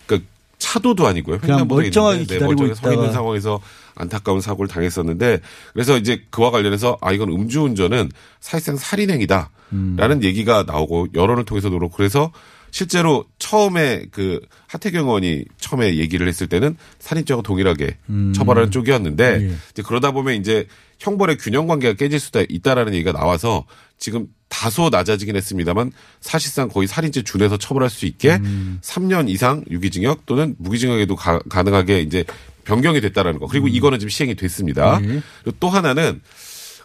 [0.07, 0.25] 그
[0.59, 1.39] 차도도 아니고요.
[1.39, 3.13] 그냥 횡단보도에 멀쩡하게 있는데 기다리고 멀쩡하게 서 있는 있다가.
[3.13, 3.61] 상황에서
[3.95, 5.41] 안타까운 사고를 당했었는데
[5.73, 10.23] 그래서 이제 그와 관련해서 아 이건 음주운전은 사실상 살인행위다라는 음.
[10.23, 12.33] 얘기가 나오고 여론을 통해서도 그렇고 그래서
[12.71, 17.97] 실제로 처음에 그 하태경 의원이 처음에 얘기를 했을 때는 살인죄와 동일하게
[18.35, 19.51] 처벌하는 쪽이었는데 음.
[19.51, 19.57] 예.
[19.73, 20.67] 이제 그러다 보면 이제
[20.99, 23.65] 형벌의 균형 관계가 깨질 수도 있다라는 얘기가 나와서
[23.99, 28.79] 지금 다소 낮아지긴 했습니다만 사실상 거의 살인죄 준해서 처벌할 수 있게 음.
[28.83, 32.25] 3년 이상 유기징역 또는 무기징역에도 가, 능하게 이제
[32.65, 33.47] 변경이 됐다라는 거.
[33.47, 33.73] 그리고 음.
[33.73, 35.01] 이거는 지금 시행이 됐습니다.
[35.03, 35.07] 예.
[35.43, 36.21] 그리고 또 하나는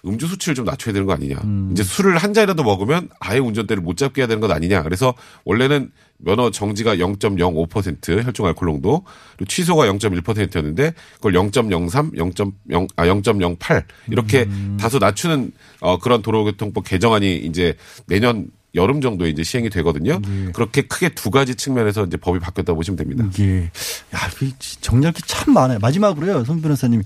[0.06, 1.38] 음주 수치를 좀 낮춰야 되는 거 아니냐.
[1.44, 1.70] 음.
[1.72, 4.84] 이제 술을 한 잔이라도 먹으면 아예 운전대를 못 잡게 해야 되는 것 아니냐.
[4.84, 5.14] 그래서
[5.46, 9.04] 원래는 면허 정지가 0.05% 혈중 알코올 농도,
[9.38, 14.78] 그리고 취소가 0.1%였는데 그걸 0.03, 0.0, 아, 0.08 이렇게 음.
[14.80, 17.76] 다소 낮추는 어, 그런 도로교통법 개정안이 이제
[18.08, 20.20] 내년 여름 정도에 이제 시행이 되거든요.
[20.28, 20.52] 예.
[20.52, 23.26] 그렇게 크게 두 가지 측면에서 이제 법이 바뀌었다고 보시면 됩니다.
[23.40, 23.66] 예.
[24.16, 25.78] 야, 이 정리할 게 참 많아요.
[25.80, 27.02] 마지막으로요, 송 변호사님.
[27.02, 27.04] 이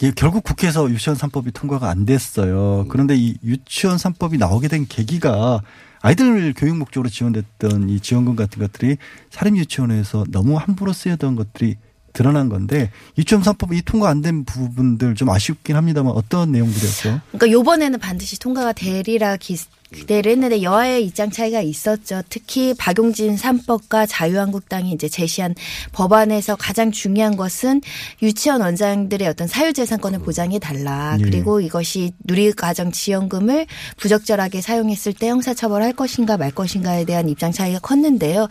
[0.00, 2.86] 게 결국 국회에서 유치원 3법이 통과가 안 됐어요.
[2.88, 5.60] 그런데 이 유치원 3법이 나오게 된 계기가
[6.00, 8.96] 아이들 교육 목적으로 지원됐던 이 지원금 같은 것들이
[9.28, 11.76] 사립 유치원에서 너무 함부로 쓰였던 것들이
[12.14, 17.20] 드러난 건데 유치원 3법이 통과 안 된 부분들 좀 아쉽긴 합니다만 어떤 내용들이었어요?
[17.32, 19.56] 그러니까 요번에는 반드시 통과가 되리라 기,
[19.94, 22.22] 기대를 했는데 여야의 입장 차이가 있었죠.
[22.28, 25.54] 특히 박용진 3법과 자유한국당이 이제 제시한
[25.92, 27.80] 법안에서 가장 중요한 것은
[28.22, 31.16] 유치원 원장들의 어떤 사유재산권을 보장해 달라.
[31.18, 31.24] 예.
[31.24, 38.48] 그리고 이것이 누리과정 지원금을 부적절하게 사용했을 때 형사처벌할 것인가 말 것인가에 대한 입장 차이가 컸는데요.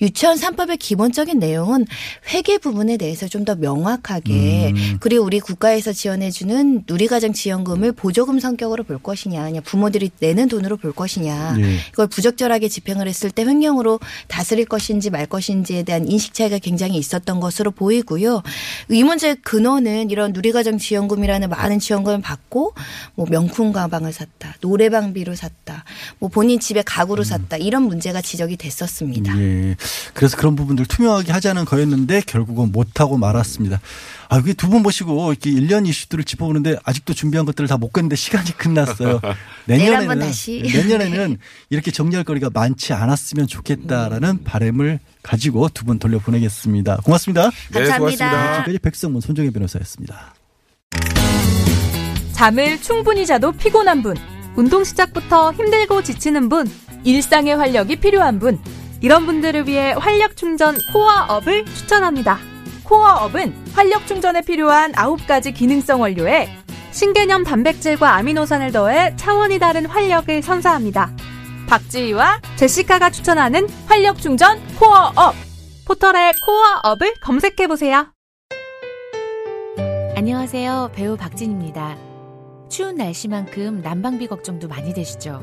[0.00, 1.86] 유치원 3법의 기본적인 내용은
[2.32, 8.98] 회계 부분에 대해서 좀 더 명확하게 그리고 우리 국가에서 지원해주는 누리과정 지원금을 보조금 성격으로 볼
[8.98, 11.78] 것이냐, 아니면 부모들이 내는 돈으로 볼 것이냐, 예.
[11.92, 17.40] 이걸 부적절하게 집행을 했을 때 횡령으로 다스릴 것인지 말 것인지에 대한 인식 차이가 굉장히 있었던
[17.40, 18.42] 것으로 보이고요.
[18.90, 22.74] 이 문제의 근원은 이런 누리과정 지원금이라는 많은 지원금을 받고
[23.14, 25.84] 뭐 명품 가방을 샀다, 노래방비로 샀다,
[26.18, 29.38] 뭐 본인 집에 가구를 샀다 이런 문제가 지적이 됐었습니다.
[29.38, 29.76] 예.
[30.14, 33.80] 그래서 그런 부분들 투명하게 하자는 거였는데 결국은 못하고 말았습니다.
[34.30, 39.20] 아, 이게 두분 모시고 이렇게 1년 이슈들을 짚어보는데 아직도 준비한 것들을 다못 끝냈는데 시간이 끝났어요.
[40.00, 40.60] 한번 다시.
[40.74, 41.38] 내년에는
[41.70, 46.98] 이렇게 정리할 거리가 많지 않았으면 좋겠다라는 바람을 가지고 두 분 돌려보내겠습니다.
[47.04, 47.50] 고맙습니다.
[47.72, 48.52] 네, 감사합니다.
[48.52, 50.34] 지금까지 백성문 손정혜 변호사였습니다.
[52.32, 54.14] 잠을 충분히 자도 피곤한 분,
[54.54, 56.70] 운동 시작부터 힘들고 지치는 분,
[57.04, 58.58] 일상의 활력이 필요한 분,
[59.00, 62.38] 이런 분들을 위해 활력 충전 코어업을 추천합니다.
[62.88, 66.48] 코어업은 활력 충전에 필요한 9가지 기능성 원료에
[66.90, 71.12] 신개념 단백질과 아미노산을 더해 차원이 다른 활력을 선사합니다.
[71.68, 75.34] 박지희와 제시카가 추천하는 활력 충전 코어업.
[75.86, 78.06] 포털에 코어업을 검색해보세요.
[80.16, 80.90] 안녕하세요.
[80.94, 81.96] 배우 박진입니다.
[82.70, 85.42] 추운 날씨만큼 난방비 걱정도 많이 되시죠?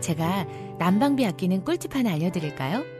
[0.00, 0.46] 제가
[0.78, 2.99] 난방비 아끼는 꿀팁 하나 알려드릴까요?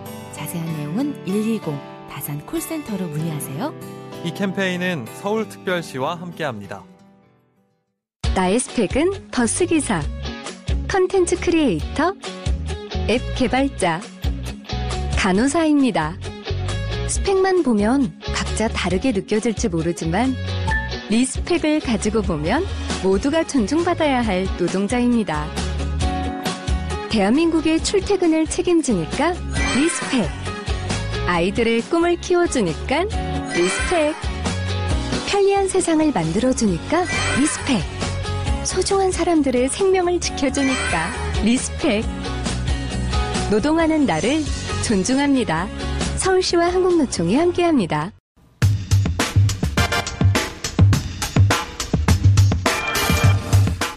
[0.41, 1.61] 자세한 내용은 120
[2.09, 3.73] 다산 콜센터로 문의하세요.
[4.25, 6.83] 이 캠페인은 서울특별시와 함께합니다.
[8.35, 10.01] 나의 스펙은 버스기사,
[10.89, 12.15] 컨텐츠 크리에이터,
[13.09, 14.01] 앱 개발자,
[15.17, 16.17] 간호사입니다.
[17.07, 20.35] 스펙만 보면 각자 각자 다르게 느껴질지 모르지만
[21.09, 22.63] respect을 가지고 보면
[23.03, 25.47] 모두가 존중받아야 할 노동자입니다.
[27.09, 29.33] 대한민국의 출퇴근을 책임지니까
[29.75, 30.29] respect.
[31.27, 33.03] 아이들의 꿈을 키워주니까
[33.55, 34.15] respect.
[35.27, 37.05] 편리한 세상을 만들어주니까
[37.39, 37.81] respect.
[38.65, 41.11] 소중한 사람들의 생명을 지켜주니까
[41.43, 42.05] respect.
[43.49, 44.43] 노동하는 나를
[44.85, 45.67] 존중합니다.
[46.17, 48.11] 서울시와 한국노총이 함께합니다.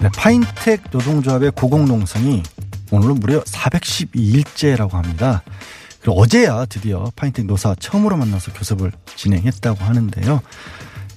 [0.01, 2.43] 네, 파인텍 노동조합의 고공농성이
[2.91, 5.43] 오늘은 무려 412일째라고 합니다.
[6.01, 10.43] 그리고 어제야 드디어 파인텍 노사 처음으로 만나서 교섭을 진행했다고 하는데요.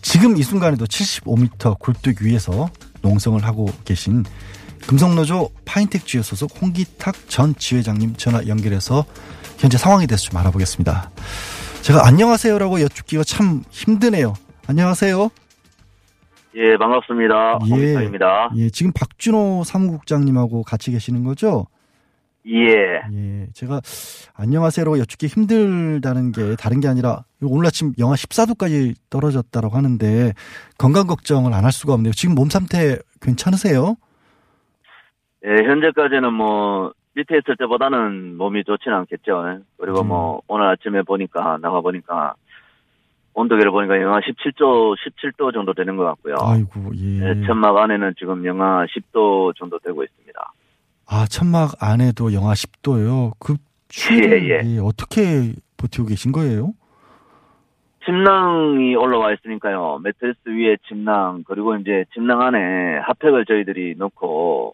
[0.01, 2.69] 지금 이 순간에도 75m 굴뚝 위에서
[3.01, 4.23] 농성을 하고 계신
[4.87, 9.05] 금속노조 파인텍 지회 소속 홍기탁 전 지회장님 전화 연결해서
[9.57, 11.11] 현재 상황에 대해서 좀 알아보겠습니다.
[11.81, 14.33] 제가 안녕하세요라고 여쭙기가 참 힘드네요.
[14.67, 15.29] 안녕하세요.
[16.57, 17.57] 예, 반갑습니다.
[17.57, 18.49] 홍기탁입니다.
[18.55, 21.67] 예, 지금 박준호 사무국장님하고 같이 계시는 거죠?
[22.47, 23.01] 예.
[23.13, 23.79] 예, 제가
[24.35, 30.33] 안녕하세요라고 여쭙기 힘들다는 게 다른 게 아니라 오늘 아침 영하 14도까지 떨어졌다고 하는데
[30.79, 32.13] 건강 걱정을 안 할 수가 없네요.
[32.13, 33.95] 지금 몸 상태 괜찮으세요?
[35.45, 39.59] 예, 현재까지는 뭐 밑에 있을 때보다는 몸이 좋지는 않겠죠.
[39.77, 42.33] 그리고 뭐 오늘 아침에 보니까 나가 보니까
[43.37, 46.35] 온도계를 보니까 영하 17도 17도 정도 되는 것 같고요.
[46.41, 47.29] 아이고, 예.
[47.29, 50.53] 예, 천막 안에는 지금 영하 10도 정도 되고 있습니다.
[51.05, 53.33] 아, 천막 안에도 영하 10도요.
[53.39, 53.55] 그
[53.89, 54.75] 추위를 예, 예.
[54.75, 56.73] 예, 어떻게 버티고 계신 거예요?
[58.05, 59.99] 침낭이 올라와 있으니까요.
[60.03, 62.57] 매트리스 위에 침낭 그리고 이제 침낭 안에
[63.05, 64.73] 핫팩을 저희들이 넣고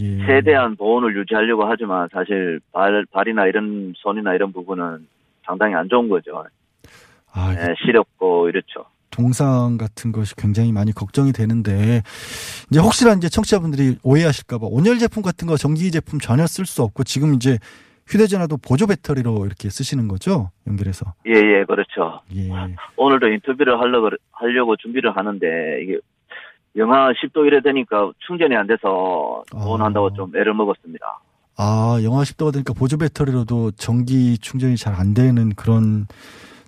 [0.00, 0.24] 예.
[0.24, 5.06] 최대한 보온을 유지하려고 하지만 사실 발 발이나 이런 손이나 이런 부분은
[5.44, 6.44] 상당히 안 좋은 거죠.
[7.32, 8.84] 아, 예, 시렵고 이렇죠.
[9.10, 12.02] 동상 같은 것이 굉장히 많이 걱정이 되는데
[12.70, 17.04] 이제 혹시나 이제 청취자분들이 오해하실까봐 온열 제품 같은 거 전기 제품 전혀 쓸 수 없고
[17.04, 17.58] 지금 이제
[18.06, 22.20] 휴대전화도 보조 배터리로 이렇게 쓰시는 거죠 연결해서 예, 예, 그렇죠.
[22.34, 22.48] 예.
[22.96, 25.46] 오늘도 인터뷰를 하려고, 하려고 준비를 하는데,
[25.82, 25.98] 이게,
[26.76, 31.04] 영하 10도 이래 되니까 충전이 안 돼서, 보온한다고 좀 애를 먹었습니다.
[31.58, 36.06] 아 영하 10도가 되니까 보조 배터리로도 전기 충전이 잘 안 되는 그런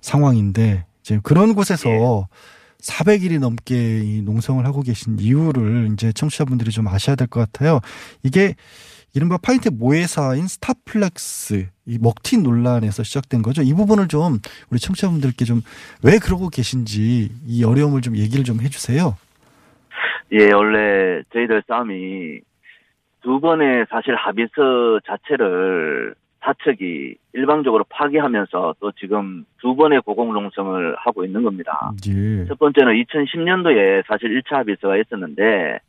[0.05, 2.27] 상황인데 이제 그런 곳에서
[2.81, 7.79] 400일이 넘게 이 농성을 하고 계신 이유를 이제 청취자분들이 좀 아셔야 될 것 같아요.
[8.23, 8.53] 이게
[9.15, 13.61] 이른바 파인텍 모회사인 스타플렉스 이 먹튀 논란에서 시작된 거죠.
[13.63, 14.39] 이 부분을 좀
[14.69, 15.61] 우리 청취자분들께 좀
[16.03, 19.15] 왜 그러고 계신지 이 어려움을 좀 얘기를 좀 해주세요.
[20.33, 22.39] 예, 원래 저희들 싸움이
[23.23, 26.13] 두 번의 사실 합의서 자체를
[26.45, 31.91] 사측이 일방적으로 파기하면서 또 지금 두 번의 고공농성을 하고 있는 겁니다.
[32.07, 32.45] 예.
[32.45, 35.79] 첫 번째는 2010년도에 사실 1차 합의서가 있었는데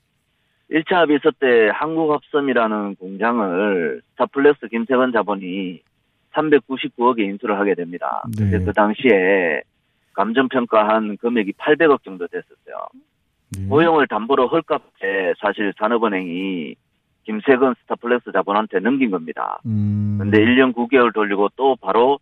[0.70, 5.80] 1차 합의서 때 한국합섬이라는 공장을 스타플렉스 김세건 자본이
[6.32, 8.22] 399억에 인수를 하게 됩니다.
[8.38, 8.58] 네.
[8.58, 9.62] 그 당시에
[10.14, 12.76] 감정평가한 금액이 800억 정도 됐었어요.
[13.56, 13.66] 네.
[13.68, 16.74] 고용을 담보로 헐값에 사실 산업은행이
[17.26, 19.58] 김세건 스타플렉스 자본한테 넘긴 겁니다.
[19.66, 20.16] 음.
[20.18, 22.18] 근데 1년 9개월 돌리고 또 바로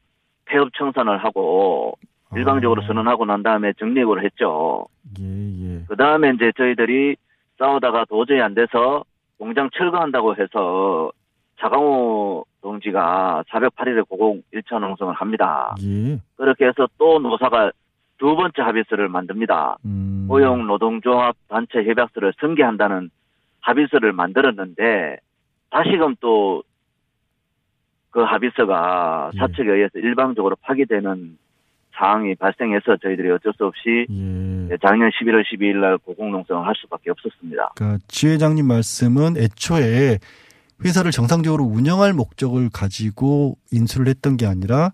[0.46, 1.96] 폐업 청산을 하고
[2.34, 4.86] 일방적으로 선언하고 난 다음에 정리해고를 했죠.
[5.20, 5.84] 예, 예.
[5.86, 7.16] 그 다음에 이제 저희들이
[7.58, 9.04] 싸우다가 도저히 안 돼서
[9.38, 11.12] 공장 철거한다고 해서
[11.60, 15.74] 자강호 동지가 408일에 고공 1차 농성을 합니다.
[15.82, 16.18] 예.
[16.36, 17.70] 그렇게 해서 또 노사가
[18.18, 19.76] 두 번째 합의서를 만듭니다.
[19.84, 20.26] 음.
[20.28, 23.10] 고용 노동조합 단체 협약서를 승계한다는
[23.64, 25.18] 합의서를 만들었는데
[25.70, 26.62] 다시금 또
[28.14, 29.38] 그 합의서가 예.
[29.38, 31.37] 사측에 의해서 일방적으로 파기되는
[31.96, 34.77] 상황이 발생해서 저희들이 어쩔 수 없이 예.
[34.81, 37.72] 작년 11월 12일 날 고공농성을 할 수밖에 없었습니다.
[37.74, 40.18] 그러니까 지회장님 말씀은 애초에
[40.85, 44.92] 회사를 정상적으로 운영할 목적을 가지고 인수를 했던 게 아니라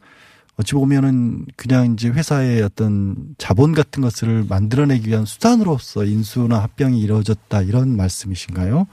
[0.61, 7.62] 어찌 보면은 그냥 이제 회사의 어떤 자본 같은 것을 만들어내기 위한 수단으로서 인수나 합병이 이루어졌다
[7.62, 8.87] 이런 말씀이신가요?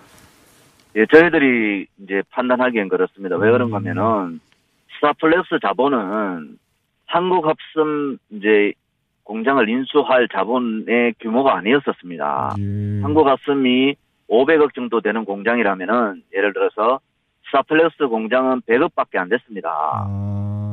[0.95, 3.36] 예, 저희들이 이제 판단하기엔 그렇습니다.
[3.36, 4.39] 왜 그런가 하면은
[4.95, 6.58] 스타플렉스 자본은
[7.06, 8.71] 한국합섬 이제
[9.23, 12.56] 공장을 인수할 자본의 규모가 아니었었습니다.
[13.03, 13.95] 한국합섬이
[14.30, 17.01] 500억 정도 되는 공장이라면은 예를 들어서
[17.47, 19.69] 스타플렉스 공장은 100억밖에 안 됐습니다.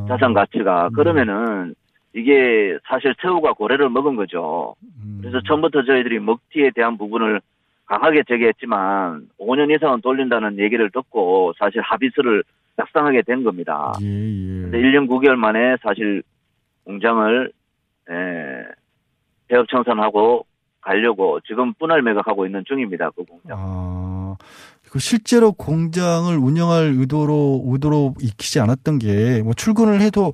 [0.09, 1.75] 자산 가치가 그러면은
[2.13, 4.75] 이게 사실 새우가 고래를 먹은 거죠.
[5.21, 7.41] 그래서 처음부터 저희들이 먹튀에 대한 부분을
[7.87, 12.43] 강하게 제기했지만 5년 이상은 돌린다는 얘기를 듣고 사실 합의서를
[12.77, 13.93] 작성하게 된 겁니다.
[14.01, 16.23] 예, 근데 1년 9개월 만에 사실
[16.85, 17.53] 공장을
[18.11, 18.65] 예,
[19.49, 20.47] 폐업 청산하고
[20.81, 23.11] 가려고 지금 분할 매각하고 있는 중입니다.
[23.11, 23.57] 그 공장.
[23.59, 24.24] 아,
[24.95, 30.33] 그 실제로 공장을 운영할 의도로 의도로 익히지 않았던 게 뭐 출근을 해도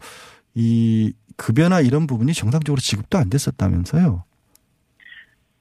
[0.54, 4.22] 이 급여나 이런 부분이 정상적으로 지급도 안 됐었다면서요.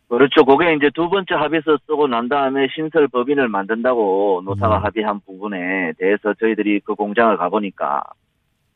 [0.09, 0.43] 그렇죠.
[0.43, 4.83] 그게 이제 두 번째 합의서 쓰고 난 다음에 신설 법인을 만든다고 노사가 음.
[4.83, 8.03] 합의한 부분에 대해서 저희들이 그 공장을 가보니까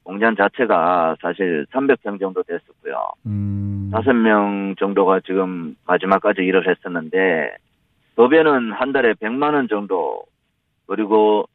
[0.04, 2.96] 공장 자체가 사실 300평 정도 됐었고요.
[3.26, 3.90] 음.
[3.92, 7.58] 다섯 명 정도가 지금 마지막까지 일을 했었는데
[8.16, 10.24] 법에는 한 달에 100만 원 정도
[10.88, 11.46] 그리고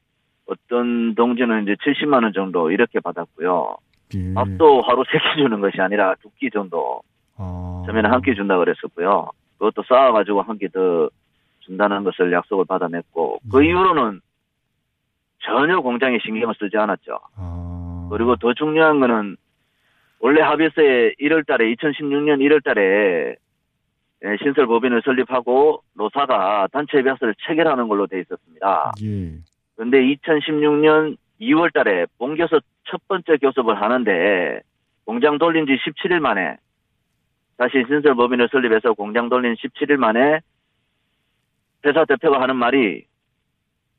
[0.46, 3.76] 어떤 동지는 이제 70만 원 정도 이렇게 받았고요.
[4.14, 4.34] 예.
[4.34, 7.02] 밥도 하루 세 끼 주는 것이 아니라 두 끼 정도
[7.36, 7.82] 아.
[7.86, 9.30] 처음에는 한 끼 준다 그랬었고요.
[9.58, 11.10] 그것도 쌓아가지고 한 끼 더
[11.60, 14.20] 준다는 것을 약속을 받아냈고 그 이후로는
[15.44, 17.18] 전혀 공장에 신경을 쓰지 않았죠.
[18.10, 19.36] 그리고 더 중요한 거는
[20.20, 23.34] 원래 합의서에 1월 달에 2016년 1월 달에 예,
[24.42, 28.92] 신설 법인을 설립하고 노사가 단체 계약서를 체결하는 걸로 돼 있었습니다.
[29.02, 29.32] 예.
[29.76, 34.60] 그런데 2016년 2월 달에 본교섭 첫 번째 교섭을 하는데
[35.04, 36.56] 공장 돌린 지 17일 만에
[37.56, 40.40] 다시 신설 법인을 설립해서 공장 돌린 17일 만에
[41.86, 43.04] 회사 대표가 하는 말이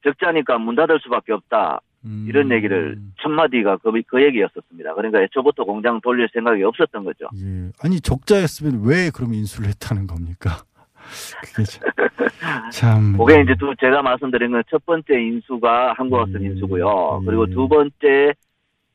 [0.04, 1.82] 적자니까 문 닫을 수밖에 없다.
[2.04, 4.94] 이런 얘기를 첫 마디가 그, 그 얘기였었습니다.
[4.96, 7.28] 그러니까 애초부터 공장 돌릴 생각이 없었던 거죠.
[7.36, 7.72] 예.
[7.84, 10.64] 아니 적자였으면 왜 그럼 인수를 했다는 겁니까?
[11.56, 11.90] 그게 참,
[12.72, 17.24] 참 그게 이제 또 제가 말씀드린 건 첫 번째 인수가 한국학생 인수고요.
[17.26, 18.34] 그리고 두 번째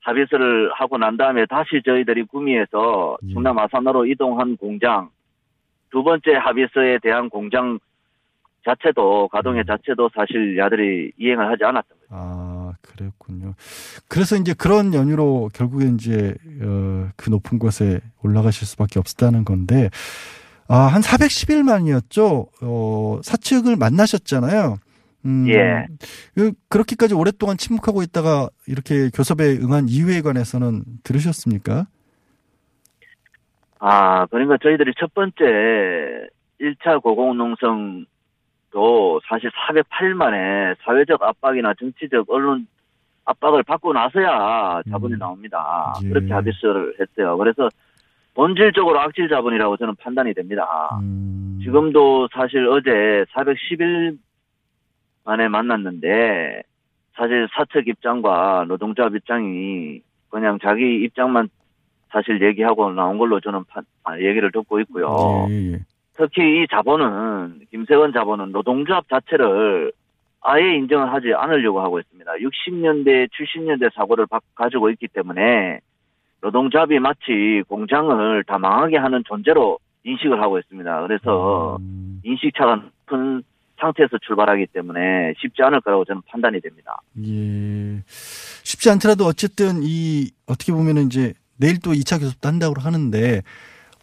[0.00, 5.08] 합의서를 하고 난 다음에 다시 저희들이 구미에서 충남 아산으로 이동한 공장
[5.90, 7.78] 두 번째 합의서에 대한 공장
[8.64, 12.08] 자체도 가동의 자체도 사실 야들이 이행을 하지 않았던 거죠.
[12.10, 12.43] 아,
[12.96, 13.54] 그랬군요.
[14.08, 19.90] 그래서 이제 그런 연유로 결국엔 이제 어, 그 높은 곳에 올라가실 수밖에 없었다는 건데
[20.68, 22.46] 아, 한 410일 만이었죠.
[22.62, 24.76] 어, 사측을 만나셨잖아요.
[25.26, 25.86] 음, 예.
[26.34, 31.86] 그, 그렇게까지 오랫동안 침묵하고 있다가 이렇게 교섭에 응한 이유에 관해서는 들으셨습니까?
[33.78, 35.44] 아, 그러니까 저희들이 첫 번째
[36.60, 38.06] 1차 고공농성도
[39.28, 42.66] 사실 408만에 사회적 압박이나 정치적 언론
[43.24, 45.94] 압박을 받고 나서야 자본이 나옵니다.
[46.02, 47.36] 그렇게 합의서를 했어요.
[47.36, 47.68] 그래서
[48.34, 50.66] 본질적으로 악질 자본이라고 저는 판단이 됩니다.
[51.62, 54.18] 지금도 사실 어제 410일
[55.24, 56.62] 만에 만났는데
[57.16, 61.48] 사실 사측 입장과 노동조합 입장이 그냥 자기 입장만
[62.10, 65.46] 사실 얘기하고 나온 걸로 저는 판, 아, 얘기를 듣고 있고요.
[65.48, 65.78] 예, 예.
[66.16, 69.92] 특히 이 자본은 김세원 자본은 노동조합 자체를
[70.44, 72.30] 아예 인정을 하지 않으려고 하고 있습니다.
[72.32, 75.80] 60년대, 70년대 사고를 바- 가지고 있기 때문에
[76.42, 81.06] 노동조합이 마치 공장을 다 망하게 하는 존재로 인식을 하고 있습니다.
[81.06, 81.78] 그래서
[82.24, 83.42] 인식차가 큰
[83.80, 86.98] 상태에서 출발하기 때문에 쉽지 않을 거라고 저는 판단이 됩니다.
[87.26, 88.02] 예.
[88.06, 93.40] 쉽지 않더라도 어쨌든 이 어떻게 보면은 이제 내일 또 2차 교섭도 한다고 하는데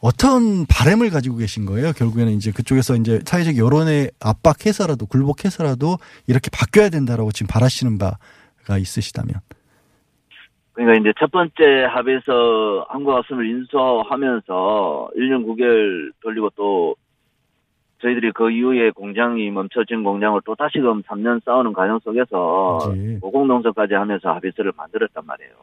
[0.02, 1.92] 어떤 바램을 가지고 계신 거예요?
[1.92, 9.36] 결국에는 이제 그쪽에서 이제 사회적 여론에 압박해서라도 굴복해서라도 이렇게 바뀌어야 된다라고 지금 바라시는 바가 있으시다면.
[10.74, 11.54] 그러니까 이제 첫 번째
[11.90, 16.96] 합에서 한국학생을 인수하면서 1년 9개월 돌리고 또
[18.02, 22.80] 저희들이 그 이후에 공장이 멈춰진 공장을 또 다시금 3년 싸우는 과정 속에서
[23.22, 25.54] 고공농성까지 하면서 합의서를 만들었단 말이에요.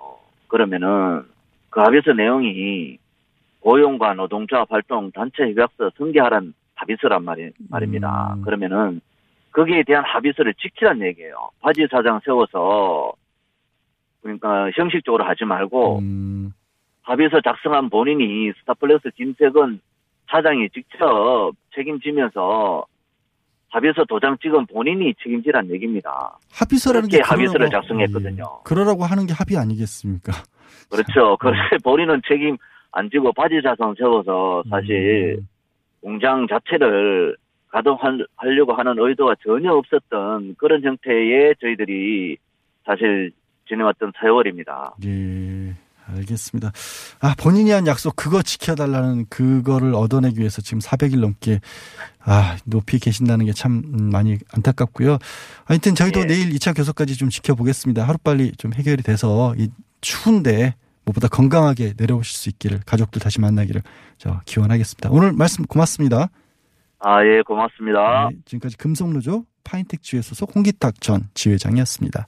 [0.47, 1.25] 그러면은
[1.71, 2.99] 그 합의서 내용이
[3.61, 8.37] 고용과 노동조합 활동 단체 협약서 승계하란 합의서란 말이, 말입니다.
[8.45, 9.01] 그러면은
[9.53, 11.51] 거기에 대한 합의서를 지키란 얘기예요.
[11.61, 13.13] 바지 사장 세워서
[14.23, 16.01] 그러니까 형식적으로 하지 말고
[17.03, 19.81] 합의서 작성한 본인이 스타플렉스 김세건
[20.31, 22.85] 사장이 직접 책임지면서
[23.71, 26.39] 합의서 도장 찍은 본인이 책임지란 얘기입니다.
[26.53, 28.63] 합의서라는 게 합의서를 작성했거든요.
[28.65, 30.33] 그러라고 하는 게 합의 아니겠습니까?
[30.91, 31.37] 그렇죠.
[31.39, 32.57] 그래서 본인은 책임
[32.99, 34.71] 안 지고 바지 자성 세워서 음.
[34.71, 35.41] 사실
[36.01, 37.37] 공장 자체를
[37.69, 42.37] 가동하려고 하는 의도가 전혀 없었던 그런 형태의 저희들이
[42.85, 43.31] 사실
[43.69, 44.95] 지내왔던 세월입니다.
[45.05, 45.75] 예,
[46.07, 46.73] 알겠습니다.
[47.21, 51.61] 아, 본인이 한 약속 그거 지켜달라는 그거를 얻어내기 위해서 지금 400일 넘게
[52.25, 55.19] 아, 높이 계신다는 게 참 많이 안타깝고요.
[55.67, 58.03] 하여튼 저희도 내일 2차 교섭까지 좀 지켜보겠습니다.
[58.09, 59.69] 하루빨리 좀 해결이 돼서 이
[60.01, 60.75] 추운데
[61.09, 63.83] 무엇보다 건강하게 내려오실 수 있기를 가족들 다시 만나기를
[64.19, 65.11] 저 기원하겠습니다.
[65.11, 66.29] 오늘 말씀 고맙습니다.
[67.01, 68.29] 아, 예, 고맙습니다.
[68.31, 72.27] 네, 지금까지 금속노조 파인텍 지회 소속 홍기탁 전 지회장이었습니다.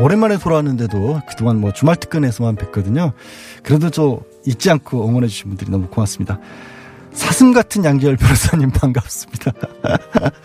[0.00, 3.12] 오랜만에 돌아왔는데도 그동안 뭐 주말 특근에서만 뵀거든요.
[3.62, 6.38] 그래도 저 잊지 않고 응원해 주신 분들이 너무 고맙습니다.
[7.12, 9.52] 사슴 같은 양지열 변호사님 반갑습니다.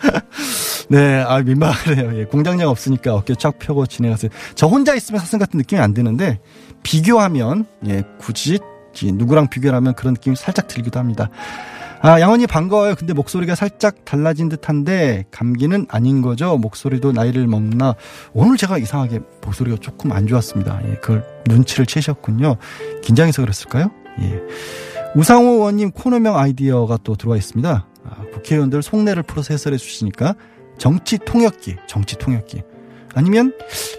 [0.88, 2.18] 네, 아, 민망하네요.
[2.18, 4.30] 예, 공장장 없으니까 어깨 쫙 펴고 진행하세요.
[4.54, 6.40] 저 혼자 있으면 사슴 같은 느낌이 안 드는데,
[6.82, 8.58] 비교하면, 예, 굳이
[9.02, 11.30] 누구랑 비교하면 그런 느낌이 살짝 들기도 합니다.
[12.04, 12.96] 아, 양원이 반가워요.
[12.96, 16.56] 근데 목소리가 살짝 달라진 듯한데 감기는 아닌 거죠.
[16.56, 17.94] 목소리도 나이를 먹나.
[18.32, 20.80] 오늘 제가 이상하게 목소리가 조금 안 좋았습니다.
[20.88, 22.56] 예, 그걸 눈치를 채셨군요.
[23.02, 23.92] 긴장해서 그랬을까요?
[24.20, 24.40] 예.
[25.14, 27.86] 우상호 의원님 코너명 아이디어가 또 들어와 있습니다.
[28.04, 30.34] 아, 국회의원들 속내를 풀어서 해설해 주시니까
[30.78, 32.62] 정치 통역기, 정치 통역기.
[33.14, 33.52] 아니면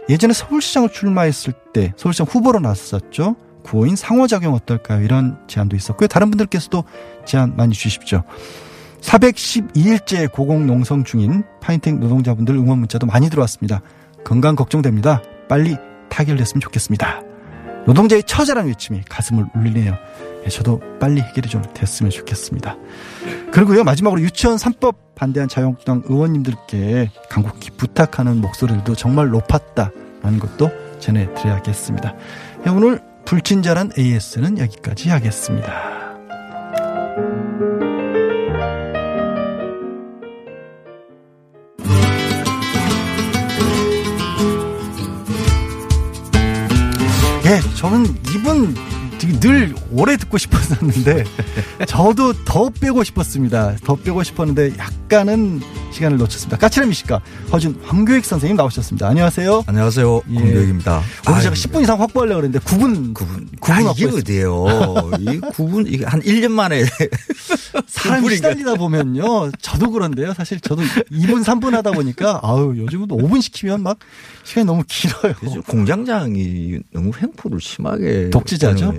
[0.09, 3.37] 예전에 서울시장을 출마했을 때 서울시장 후보로 나섰었죠.
[3.63, 5.03] 구호인 상호작용 어떨까요?
[5.03, 6.07] 이런 제안도 있었고요.
[6.07, 6.83] 다른 분들께서도
[7.25, 8.23] 제안 많이 주십시오.
[9.01, 13.81] 412일째 고공 농성 중인 파인텍 노동자분들 응원 문자도 많이 들어왔습니다.
[14.23, 15.21] 건강 걱정됩니다.
[15.49, 15.75] 빨리
[16.09, 17.21] 타결됐으면 좋겠습니다.
[17.85, 19.95] 노동자의 처절한 외침이 가슴을 울리네요.
[20.45, 22.77] 예, 저도 빨리 해결이 좀 됐으면 좋겠습니다.
[23.51, 32.15] 그리고요, 마지막으로 유치원 3법 반대한 자유한국당 의원님들께 간곡히 부탁하는 목소리도 정말 높았다라는 것도 전해드려야겠습니다.
[32.65, 36.03] 예, 오늘 불친절한 AS는 여기까지 하겠습니다.
[47.45, 48.73] 예, 저는 이분
[49.39, 51.23] 늘 오래 듣고 싶었었는데
[51.87, 53.75] 저도 더 빼고 싶었습니다.
[53.83, 55.61] 더 빼고 싶었는데 약간은
[55.91, 56.57] 시간을 놓쳤습니다.
[56.57, 57.21] 까칠한 시가
[57.51, 59.07] 허준 황교익 선생님 나오셨습니다.
[59.07, 59.63] 안녕하세요.
[59.67, 60.21] 안녕하세요.
[60.31, 60.35] 예.
[60.35, 61.01] 황교익입니다.
[61.29, 63.59] 오늘 제가 10분 이상 확보하려고 그랬는데 9분 9분.
[63.59, 64.65] 9분 아, 이게 어디예요?
[65.19, 66.83] 이 9분 이게 한 1년 만에
[67.87, 69.51] 사람이 시달리다 보면요.
[69.61, 70.33] 저도 그런데요.
[70.33, 73.99] 사실 저도 2분 3분 하다 보니까 아유, 요즘은 5분 시키면 막
[74.43, 75.33] 시간이 너무 길어요.
[75.67, 78.93] 공장장이 너무 횡포를 심하게 독재자죠?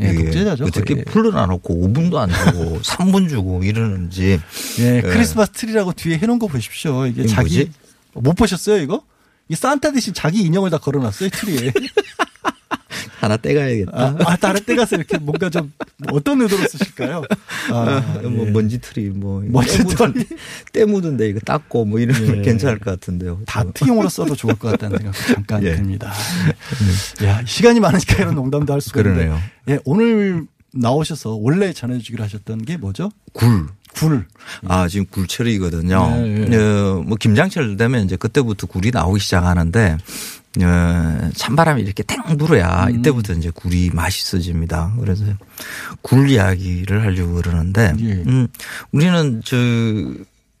[0.00, 1.04] 예, 이게 독재자죠, 어떻게 거의.
[1.04, 4.40] 풀러놔놓고 5분도 안 주고 3분 주고 이러는지.
[4.80, 5.00] 예, 예.
[5.00, 7.06] 크리스마스 트리라고 뒤에 해놓은 거 보십시오.
[7.06, 7.70] 이게 이게 자기 뭐지?
[8.14, 9.02] 못 보셨어요, 이거?
[9.48, 11.72] 이 산타 대신 자기 인형을 다 걸어놨어요, 트리에.
[13.20, 13.92] 하나 떼가야겠다.
[13.94, 15.72] 아, 아, 다른 때 가서 이렇게 뭔가 좀
[16.10, 17.22] 어떤 의도로 쓰실까요?
[17.70, 18.50] 아, 뭐 예.
[18.50, 18.78] 먼지
[19.14, 20.24] 뭐 먼지 때 묻은,
[20.72, 22.42] 때 묻은데 이거 닦고 뭐 이러면 예.
[22.42, 23.40] 괜찮을 것 같은데요.
[23.46, 25.74] 다트용으로 써도 좋을 것 같다는 생각도 잠깐 예.
[25.76, 26.12] 듭니다.
[27.24, 29.24] 야, 시간이 많으니까 이런 농담도 할 수가 있는데.
[29.24, 29.40] 그러네요.
[29.68, 33.10] 예, 오늘 나오셔서 원래 전해주기로 하셨던 게 뭐죠?
[33.32, 33.66] 굴.
[33.94, 34.26] 굴.
[34.66, 36.10] 아, 지금 굴철이거든요.
[36.16, 36.56] 네, 네.
[36.56, 39.98] 어, 뭐, 김장철 되면 이제 그때부터 굴이 나오기 시작하는데,
[40.62, 42.98] 어, 찬바람이 이렇게 탱 불어야 음.
[42.98, 44.94] 이때부터 이제 굴이 맛있어집니다.
[45.00, 45.24] 그래서
[46.02, 48.12] 굴 이야기를 하려고 그러는데, 예.
[48.26, 48.46] 음,
[48.92, 49.56] 우리는 저,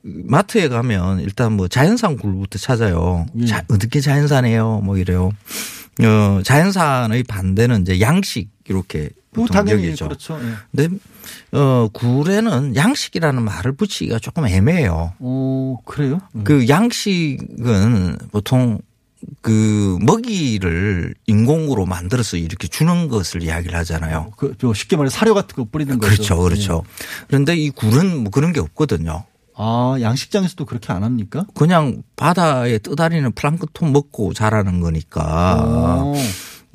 [0.02, 3.26] 마트에 가면 일단 뭐 자연산 굴부터 찾아요.
[3.38, 3.46] 예.
[3.46, 4.80] 자, 어떻게 자연산이에요?
[4.84, 5.30] 뭐 이래요.
[6.02, 10.06] 어, 자연산의 반대는 이제 양식 이렇게 뭐 보통 여기죠.
[10.06, 10.38] 그렇죠.
[10.42, 10.54] 예.
[10.74, 10.96] 근데
[11.52, 15.14] 어 굴에는 양식이라는 말을 붙이기가 조금 애매해요.
[15.18, 16.20] 어, 그래요?
[16.34, 16.44] 음.
[16.44, 18.78] 그 양식은 보통
[19.40, 24.32] 그 먹이를 인공으로 만들어서 이렇게 주는 것을 이야기를 하잖아요.
[24.36, 26.12] 그, 저 쉽게 말해 사료 같은 거 뿌리는 거죠.
[26.12, 26.82] 그렇죠, 그렇죠.
[27.28, 29.24] 그런데 이 굴은 뭐 그런 게 없거든요.
[29.56, 31.46] 아, 양식장에서도 그렇게 안 합니까?
[31.54, 35.62] 그냥 바다에 떠다니는 플랑크톤 먹고 자라는 거니까.
[35.62, 36.14] 어.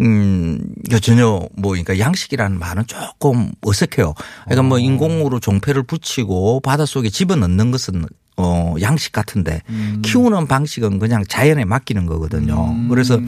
[0.02, 0.62] 음,
[1.02, 1.26] 전혀
[1.58, 4.14] 뭐, 그러니까 양식이라는 말은 조금 어색해요.
[4.46, 8.06] 그러니까 뭐 인공으로 종패를 붙이고 바닷속에 집어넣는 것은
[8.42, 10.02] 어, 양식 같은데 음.
[10.02, 12.74] 키우는 방식은 그냥 자연에 맡기는 거거든요.
[12.90, 13.20] 그래서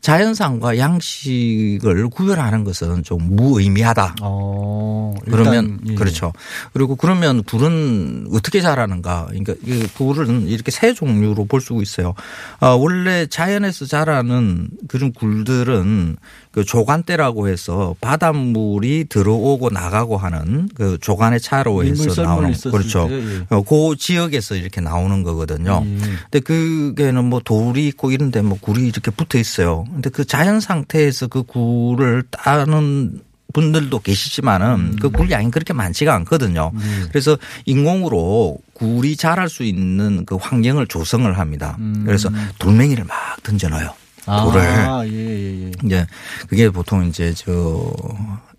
[0.00, 4.16] 자연산과 양식을 구별하는 것은 좀 무의미하다.
[4.22, 5.94] 어, 그러면 예.
[5.94, 6.32] 그렇죠.
[6.72, 9.26] 그리고 그러면 굴은 어떻게 자라는가?
[9.28, 12.14] 그러니까 이 굴은 이렇게 세 종류로 볼 수 있어요.
[12.60, 16.16] 아, 원래 자연에서 자라는 그런 굴들은
[16.56, 23.08] 그 조간대라고 해서 바닷물이 들어오고 나가고 하는 그 조간의 차로 민물 해서 썰물 나오는 그렇죠.
[23.08, 23.46] 때, 예.
[23.50, 25.82] 어, 그 지역에서 이렇게 나오는 거거든요.
[25.84, 25.98] 예.
[26.30, 29.84] 근데 그게는 뭐 돌이 있고 이런데 뭐 굴이 이렇게 붙어 있어요.
[29.92, 33.20] 근데 그 자연 상태에서 그 굴을 따는
[33.52, 36.72] 분들도 계시지만은 그굴 양이 그렇게 많지가 않거든요.
[37.10, 37.36] 그래서
[37.66, 41.76] 인공으로 굴이 자랄 수 있는 그 환경을 조성을 합니다.
[42.06, 44.05] 그래서 돌멩이를 막 던져놔요.
[44.26, 44.60] 돌을.
[44.60, 45.72] 아, 예, 예, 예.
[45.84, 46.06] 이제
[46.48, 47.92] 그게 보통 이제 저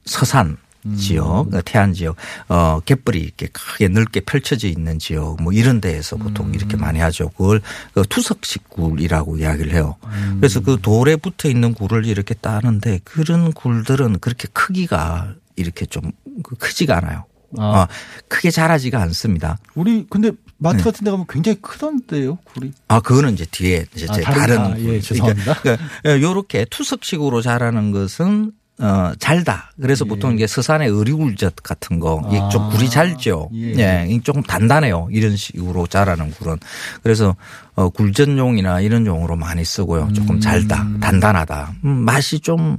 [0.05, 0.57] 서산
[0.95, 2.15] 지역, 태안 지역,
[2.47, 7.29] 어, 갯벌이 이렇게 크게 넓게 펼쳐져 있는 지역, 뭐 이런 데에서 보통 이렇게 많이 하죠.
[7.29, 7.61] 그걸
[7.93, 9.97] 그 투석식 굴이라고 이야기를 해요.
[10.39, 16.11] 그래서 그 돌에 붙어 있는 굴을 이렇게 따는데 그런 굴들은 그렇게 크기가 이렇게 좀
[16.57, 17.25] 크지가 않아요.
[17.57, 17.63] 아.
[17.63, 17.87] 어,
[18.27, 19.57] 크게 자라지가 않습니다.
[19.75, 20.83] 우리 근데 마트 네.
[20.83, 22.71] 같은 데 가면 굉장히 크던데요, 굴이.
[22.87, 25.01] 아, 그거는 이제 뒤에 이제 아, 제 다른- 다른, 아, 예, 굴.
[25.01, 25.53] 죄송합니다.
[25.61, 29.71] 그러니까, 그러니까 요렇게 투석식으로 자라는 것은 어, 잘다.
[29.81, 33.49] 그래서 보통 이게 서산의 어리굴젓 같은 거, 이게 좀 아, 굴이 잘죠.
[33.55, 33.73] 예.
[33.75, 34.05] 예.
[34.07, 35.07] 이게 조금 단단해요.
[35.11, 36.57] 이런 식으로 자라는 굴은.
[37.01, 37.35] 그래서
[37.75, 40.09] 어, 굴전용이나 이런 용으로 많이 쓰고요.
[40.13, 40.87] 조금 잘다.
[41.01, 41.73] 단단하다.
[41.85, 42.77] 음, 맛이 좀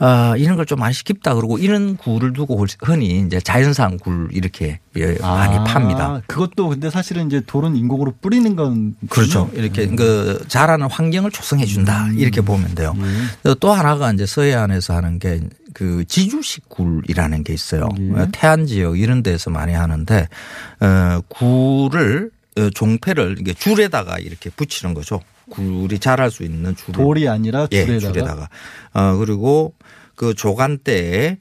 [0.00, 5.16] 아, 이런 걸좀 맛이 깊다 그러고 이런 굴을 두고 흔히 이제 자연산 굴 이렇게 예,
[5.20, 6.22] 많이 아, 팝니다.
[6.26, 9.50] 그것도 근데 사실은 이제 돌은 인공으로 뿌리는 건 그렇죠.
[9.54, 12.08] 이렇게 그 자라는 환경을 조성해 준다.
[12.16, 12.94] 이렇게 보면 돼요.
[13.60, 15.40] 또 하나가 이제 서해안에서 하는 게
[15.78, 17.88] 그 지주식 굴이라는 게 있어요.
[18.32, 20.28] 태안 지역 이런 데서 많이 하는데
[20.80, 25.20] 어 굴을 어, 종패를 이게 줄에다가 이렇게 붙이는 거죠.
[25.50, 28.12] 굴이 자랄 수 있는 줄을 돌이 아니라 예, 줄에다가.
[28.12, 28.48] 줄에다가.
[28.94, 29.74] 어 그리고
[30.14, 31.38] 그 조간대에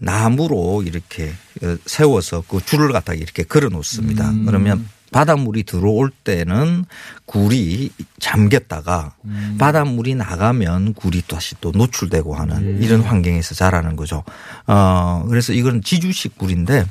[0.00, 1.32] 나무로 이렇게
[1.62, 4.30] 어, 세워서 그 줄을 갖다가 이렇게 걸어 놓습니다.
[4.30, 4.46] 음.
[4.46, 6.84] 그러면 바닷물이 들어올 때는
[7.24, 7.90] 굴이
[8.20, 9.56] 잠겼다가 음.
[9.58, 12.84] 바닷물이 나가면 굴이 다시 또 노출되고 하는 예.
[12.84, 14.22] 이런 환경에서 자라는 거죠.
[14.66, 16.84] 어, 그래서 이건 지주식 굴인데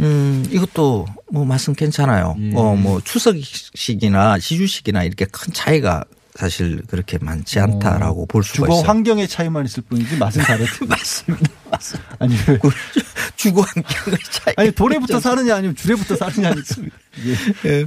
[0.00, 2.36] 음, 이것도 뭐 맛은 괜찮아요.
[2.38, 2.52] 예.
[2.54, 8.74] 어, 뭐 추석식이나 지주식이나 이렇게 큰 차이가 사실 그렇게 많지 않다라고 볼 수가 어, 주거
[8.74, 8.88] 있어요.
[8.88, 10.84] 환경의 차이만 있을 뿐이지 맛은 다르죠.
[10.86, 11.50] 맞습니다.
[12.18, 12.34] 아니
[13.36, 14.54] 주거 환경의 차이.
[14.56, 16.52] 아니 돌에부터 사느냐 아니면 줄에부터 사느냐
[17.66, 17.86] 예.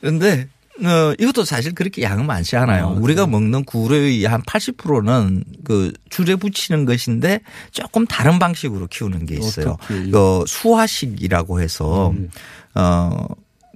[0.00, 0.48] 그런데
[0.82, 2.96] 어, 이것도 사실 그렇게 양은 많지 않아요.
[3.00, 9.76] 우리가 먹는 굴의 한 80%는 그 줄에 붙이는 것인데 조금 다른 방식으로 키우는 게 있어요.
[9.80, 10.10] 어떻게요?
[10.10, 12.28] 그 수화식이라고 해서 음.
[12.74, 13.26] 어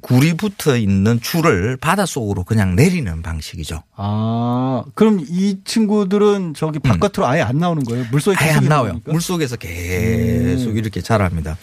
[0.01, 3.83] 굴이 붙어 있는 줄을 바닷속으로 그냥 내리는 방식이죠.
[3.97, 8.07] 아 그럼 이 친구들은 저기 바깥으로 아예 안 나오는 거예요?
[8.11, 8.43] 물속에 음.
[8.43, 9.01] 아예 안 나와요.
[9.05, 11.57] 물속에서 계속 이렇게 자랍니다.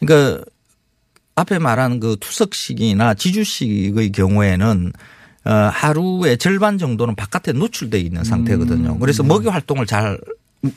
[0.00, 0.44] 그러니까
[1.34, 4.92] 앞에 말한 그 투석식이나 지주식의 경우에는
[5.44, 8.98] 어, 하루에 절반 정도는 바깥에 노출돼 있는 상태거든요.
[8.98, 10.18] 그래서 먹이 활동을 잘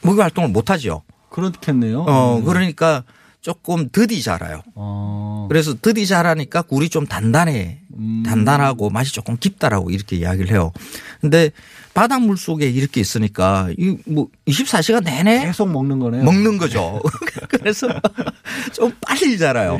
[0.02, 1.04] 먹이 활동을 못 하죠.
[1.30, 2.06] 그렇겠네요.
[2.08, 3.04] 어 그러니까
[3.46, 4.64] 조금 더디 자라요.
[4.74, 5.46] 어.
[5.50, 7.82] 그래서 더디 자라니까 굴이 좀 단단해.
[7.96, 8.24] 음.
[8.26, 10.72] 단단하고 맛이 조금 깊다라고 이렇게 이야기를 해요.
[11.22, 11.52] 근데
[11.94, 16.24] 바닷물 속에 이렇게 있으니까 이 뭐 24시간 내내 계속 먹는 거네요.
[16.24, 17.00] 먹는 거죠.
[17.50, 17.88] 그래서
[18.74, 19.78] 좀 빨리 자라요.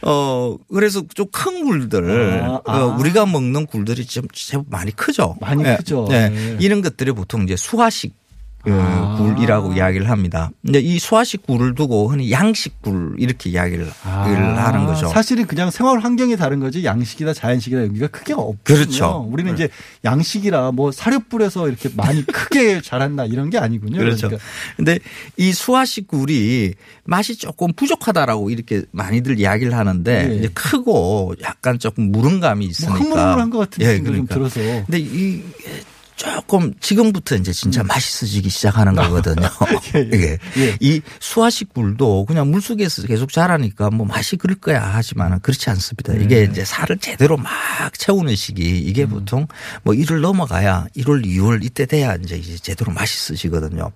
[0.00, 2.78] 어 그래서 좀 큰 굴들 아, 아.
[2.78, 5.36] 어, 우리가 먹는 굴들이 좀 제법 많이 크죠.
[5.42, 6.08] 많이 예, 크죠.
[6.10, 6.30] 예.
[6.30, 6.56] 네.
[6.58, 8.23] 이런 것들이 보통 이제 수화식 어,
[8.66, 9.16] 아.
[9.18, 10.50] 굴이라고 이야기를 합니다.
[10.64, 14.24] 근데 이 수화식 굴을 두고 흔히 양식 굴 이렇게 이야기를 아,
[14.66, 15.08] 하는 거죠.
[15.08, 18.62] 사실은 그냥 생활 환경이 다른 거지 양식이다 자연식이다 여기가 크게 없거든요.
[18.62, 19.28] 그렇죠.
[19.30, 19.64] 우리는 네.
[19.64, 19.72] 이제
[20.04, 23.98] 양식이라 뭐 사료 뿌려서 이렇게 많이 크게 자란다 이런 게 아니군요.
[23.98, 24.28] 그렇죠.
[24.28, 24.44] 그러니까.
[24.76, 24.98] 근데
[25.36, 26.72] 이 수화식 굴이
[27.04, 30.36] 맛이 조금 부족하다라고 이렇게 많이들 이야기를 하는데 예.
[30.36, 34.60] 이제 크고 약간 조금 무름감이 있으니까 흐물흐물한 것 같은 예, 좀 들어서.
[34.60, 35.42] 근데 이
[36.16, 39.48] 조금 지금부터 이제 진짜 맛있어지기 시작하는 거거든요.
[39.94, 40.38] 이게
[40.80, 46.14] 이 수화식 굴도 그냥 물 속에서 계속 자라니까 뭐 맛이 그럴 거야 하지만은 그렇지 않습니다.
[46.14, 47.52] 이게 이제 살을 제대로 막
[47.98, 49.46] 채우는 시기 이게 보통
[49.82, 53.90] 뭐 1월 넘어가야 1월, 2월 이때 돼야 이제 이제 제대로 맛있어지거든요.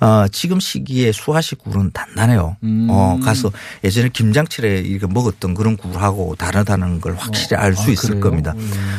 [0.00, 2.56] 어, 지금 시기에 수화식 굴은 단단해요.
[2.88, 3.50] 어, 가서
[3.82, 8.20] 예전에 김장철에 이렇게 먹었던 그런 굴하고 다르다는 걸 확실히 알수 아, 있을 그래요?
[8.20, 8.54] 겁니다.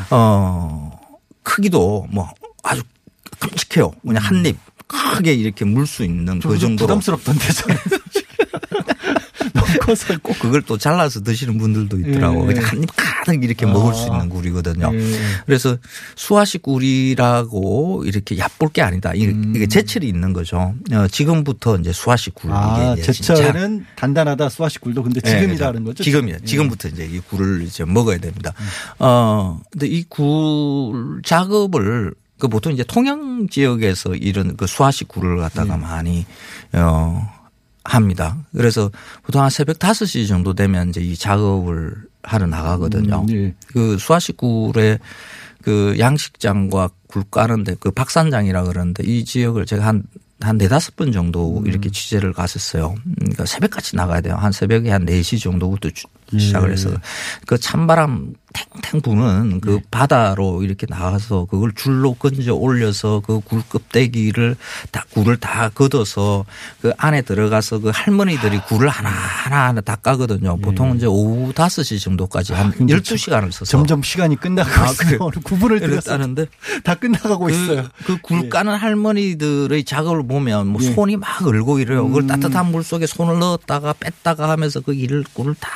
[0.10, 0.92] 어,
[1.44, 2.30] 크기도 뭐
[2.66, 2.82] 아주
[3.40, 3.92] 끔찍해요.
[4.06, 4.58] 그냥 한 입
[4.88, 6.88] 크게 이렇게 물 수 있는 그좀 정도로.
[7.00, 7.78] 부담스럽던데 저는.
[9.54, 12.44] 너무 커서 꼭 그걸 또 잘라서 드시는 분들도 있더라고.
[12.44, 12.54] 예.
[12.54, 13.70] 그냥 한입 가득 이렇게 아.
[13.70, 14.92] 먹을 수 있는 굴이거든요.
[14.94, 15.16] 예.
[15.46, 15.78] 그래서
[16.16, 19.14] 수화식 굴이라고 이렇게 얕볼 게 아니다.
[19.16, 19.54] 이게 음.
[19.56, 20.76] 이게 제철이 있는 거죠.
[20.92, 25.86] 어, 지금부터 이제 수화식 굴 아, 이게 제철에는 단단하다 수화식 굴도 근데 예, 지금이라는 그죠.
[25.86, 26.04] 거죠.
[26.04, 26.38] 지금이요.
[26.42, 26.46] 예.
[26.46, 28.54] 지금부터 이제 이 굴을 이제 먹어야 됩니다.
[29.00, 35.42] 어, 근데 이 굴 작업을 그 보통 이제 통영 지역에서 이런 그 수화식 굴을 예.
[35.42, 36.26] 갖다가 많이
[36.74, 37.22] 어
[37.84, 38.38] 합니다.
[38.54, 38.92] 그래서
[39.24, 43.26] 보통 한 새벽 5시 정도 되면 이제 이 작업을 하러 나가거든요.
[43.30, 43.54] 음, 예.
[43.68, 45.00] 그 수화식 굴의
[45.62, 50.04] 그 양식장과 굴 까는데 그 박산장이라 그러는데 이 지역을 제가 한
[50.42, 51.66] 한 네다섯 번 정도 음.
[51.66, 52.96] 이렇게 취재를 갔었어요.
[53.20, 54.36] 그러니까 새벽같이 나가야 돼요.
[54.36, 56.40] 한 새벽에 한 4시 정도부터 주- 예.
[56.40, 56.90] 시작을 해서
[57.48, 59.60] 그 찬바람 탱탱 부는 예.
[59.60, 64.56] 그 바다로 이렇게 나가서 그걸 줄로 건져 올려서 그 굴 껍데기를
[64.92, 66.46] 다 굴을 다 걷어서
[66.82, 70.58] 그 안에 들어가서 그 할머니들이 굴을 하나하나 하나 다 까거든요.
[70.58, 72.78] 보통 이제 오후 5시 정도까지 한 예.
[72.78, 75.08] 근데 12시간을 써서 점점 시간이 끝나고 아, 있어요.
[75.08, 75.18] 그래.
[75.22, 75.90] 오늘 9분을 들었어요.
[75.90, 76.46] 그랬다는데
[76.84, 77.88] 다 끝나가고 있어요.
[78.06, 80.88] 그굴 까는 할머니들의 작업을 보면 뭐 예.
[80.88, 80.96] 음.
[80.96, 82.08] 손이 막 얼고 이래요.
[82.08, 85.70] 그걸 따뜻한 물 속에 손을 넣었다가 뺐다가 하면서 그 일을 굴을 다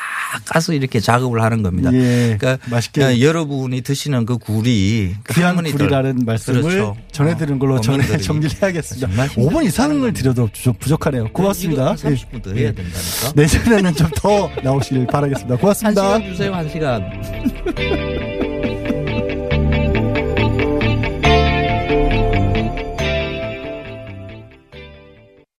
[0.46, 1.92] 까서 이렇게 작업을 하는 겁니다.
[1.94, 3.04] 예, 그러니까 맛있게.
[3.04, 5.56] 어, 여러분이 드시는 그 굴이 그 귀한.
[5.64, 6.96] 굴이라는 말씀을 그렇죠.
[7.12, 9.08] 전해드린 걸로 어, 전해 정리를 해야겠습니다.
[9.08, 11.30] 정말 5분 이상을 드려도 좀 부족하네요.
[11.34, 11.82] 고맙습니다.
[11.82, 12.62] 이거 한 30분 더 예.
[12.62, 13.32] 해야 된다니까.
[13.36, 15.54] 내년에는 좀 더 나오시길 바라겠습니다.
[15.54, 16.18] 한 고맙습니다.
[16.18, 18.50] 시간 주세요, 한 시간.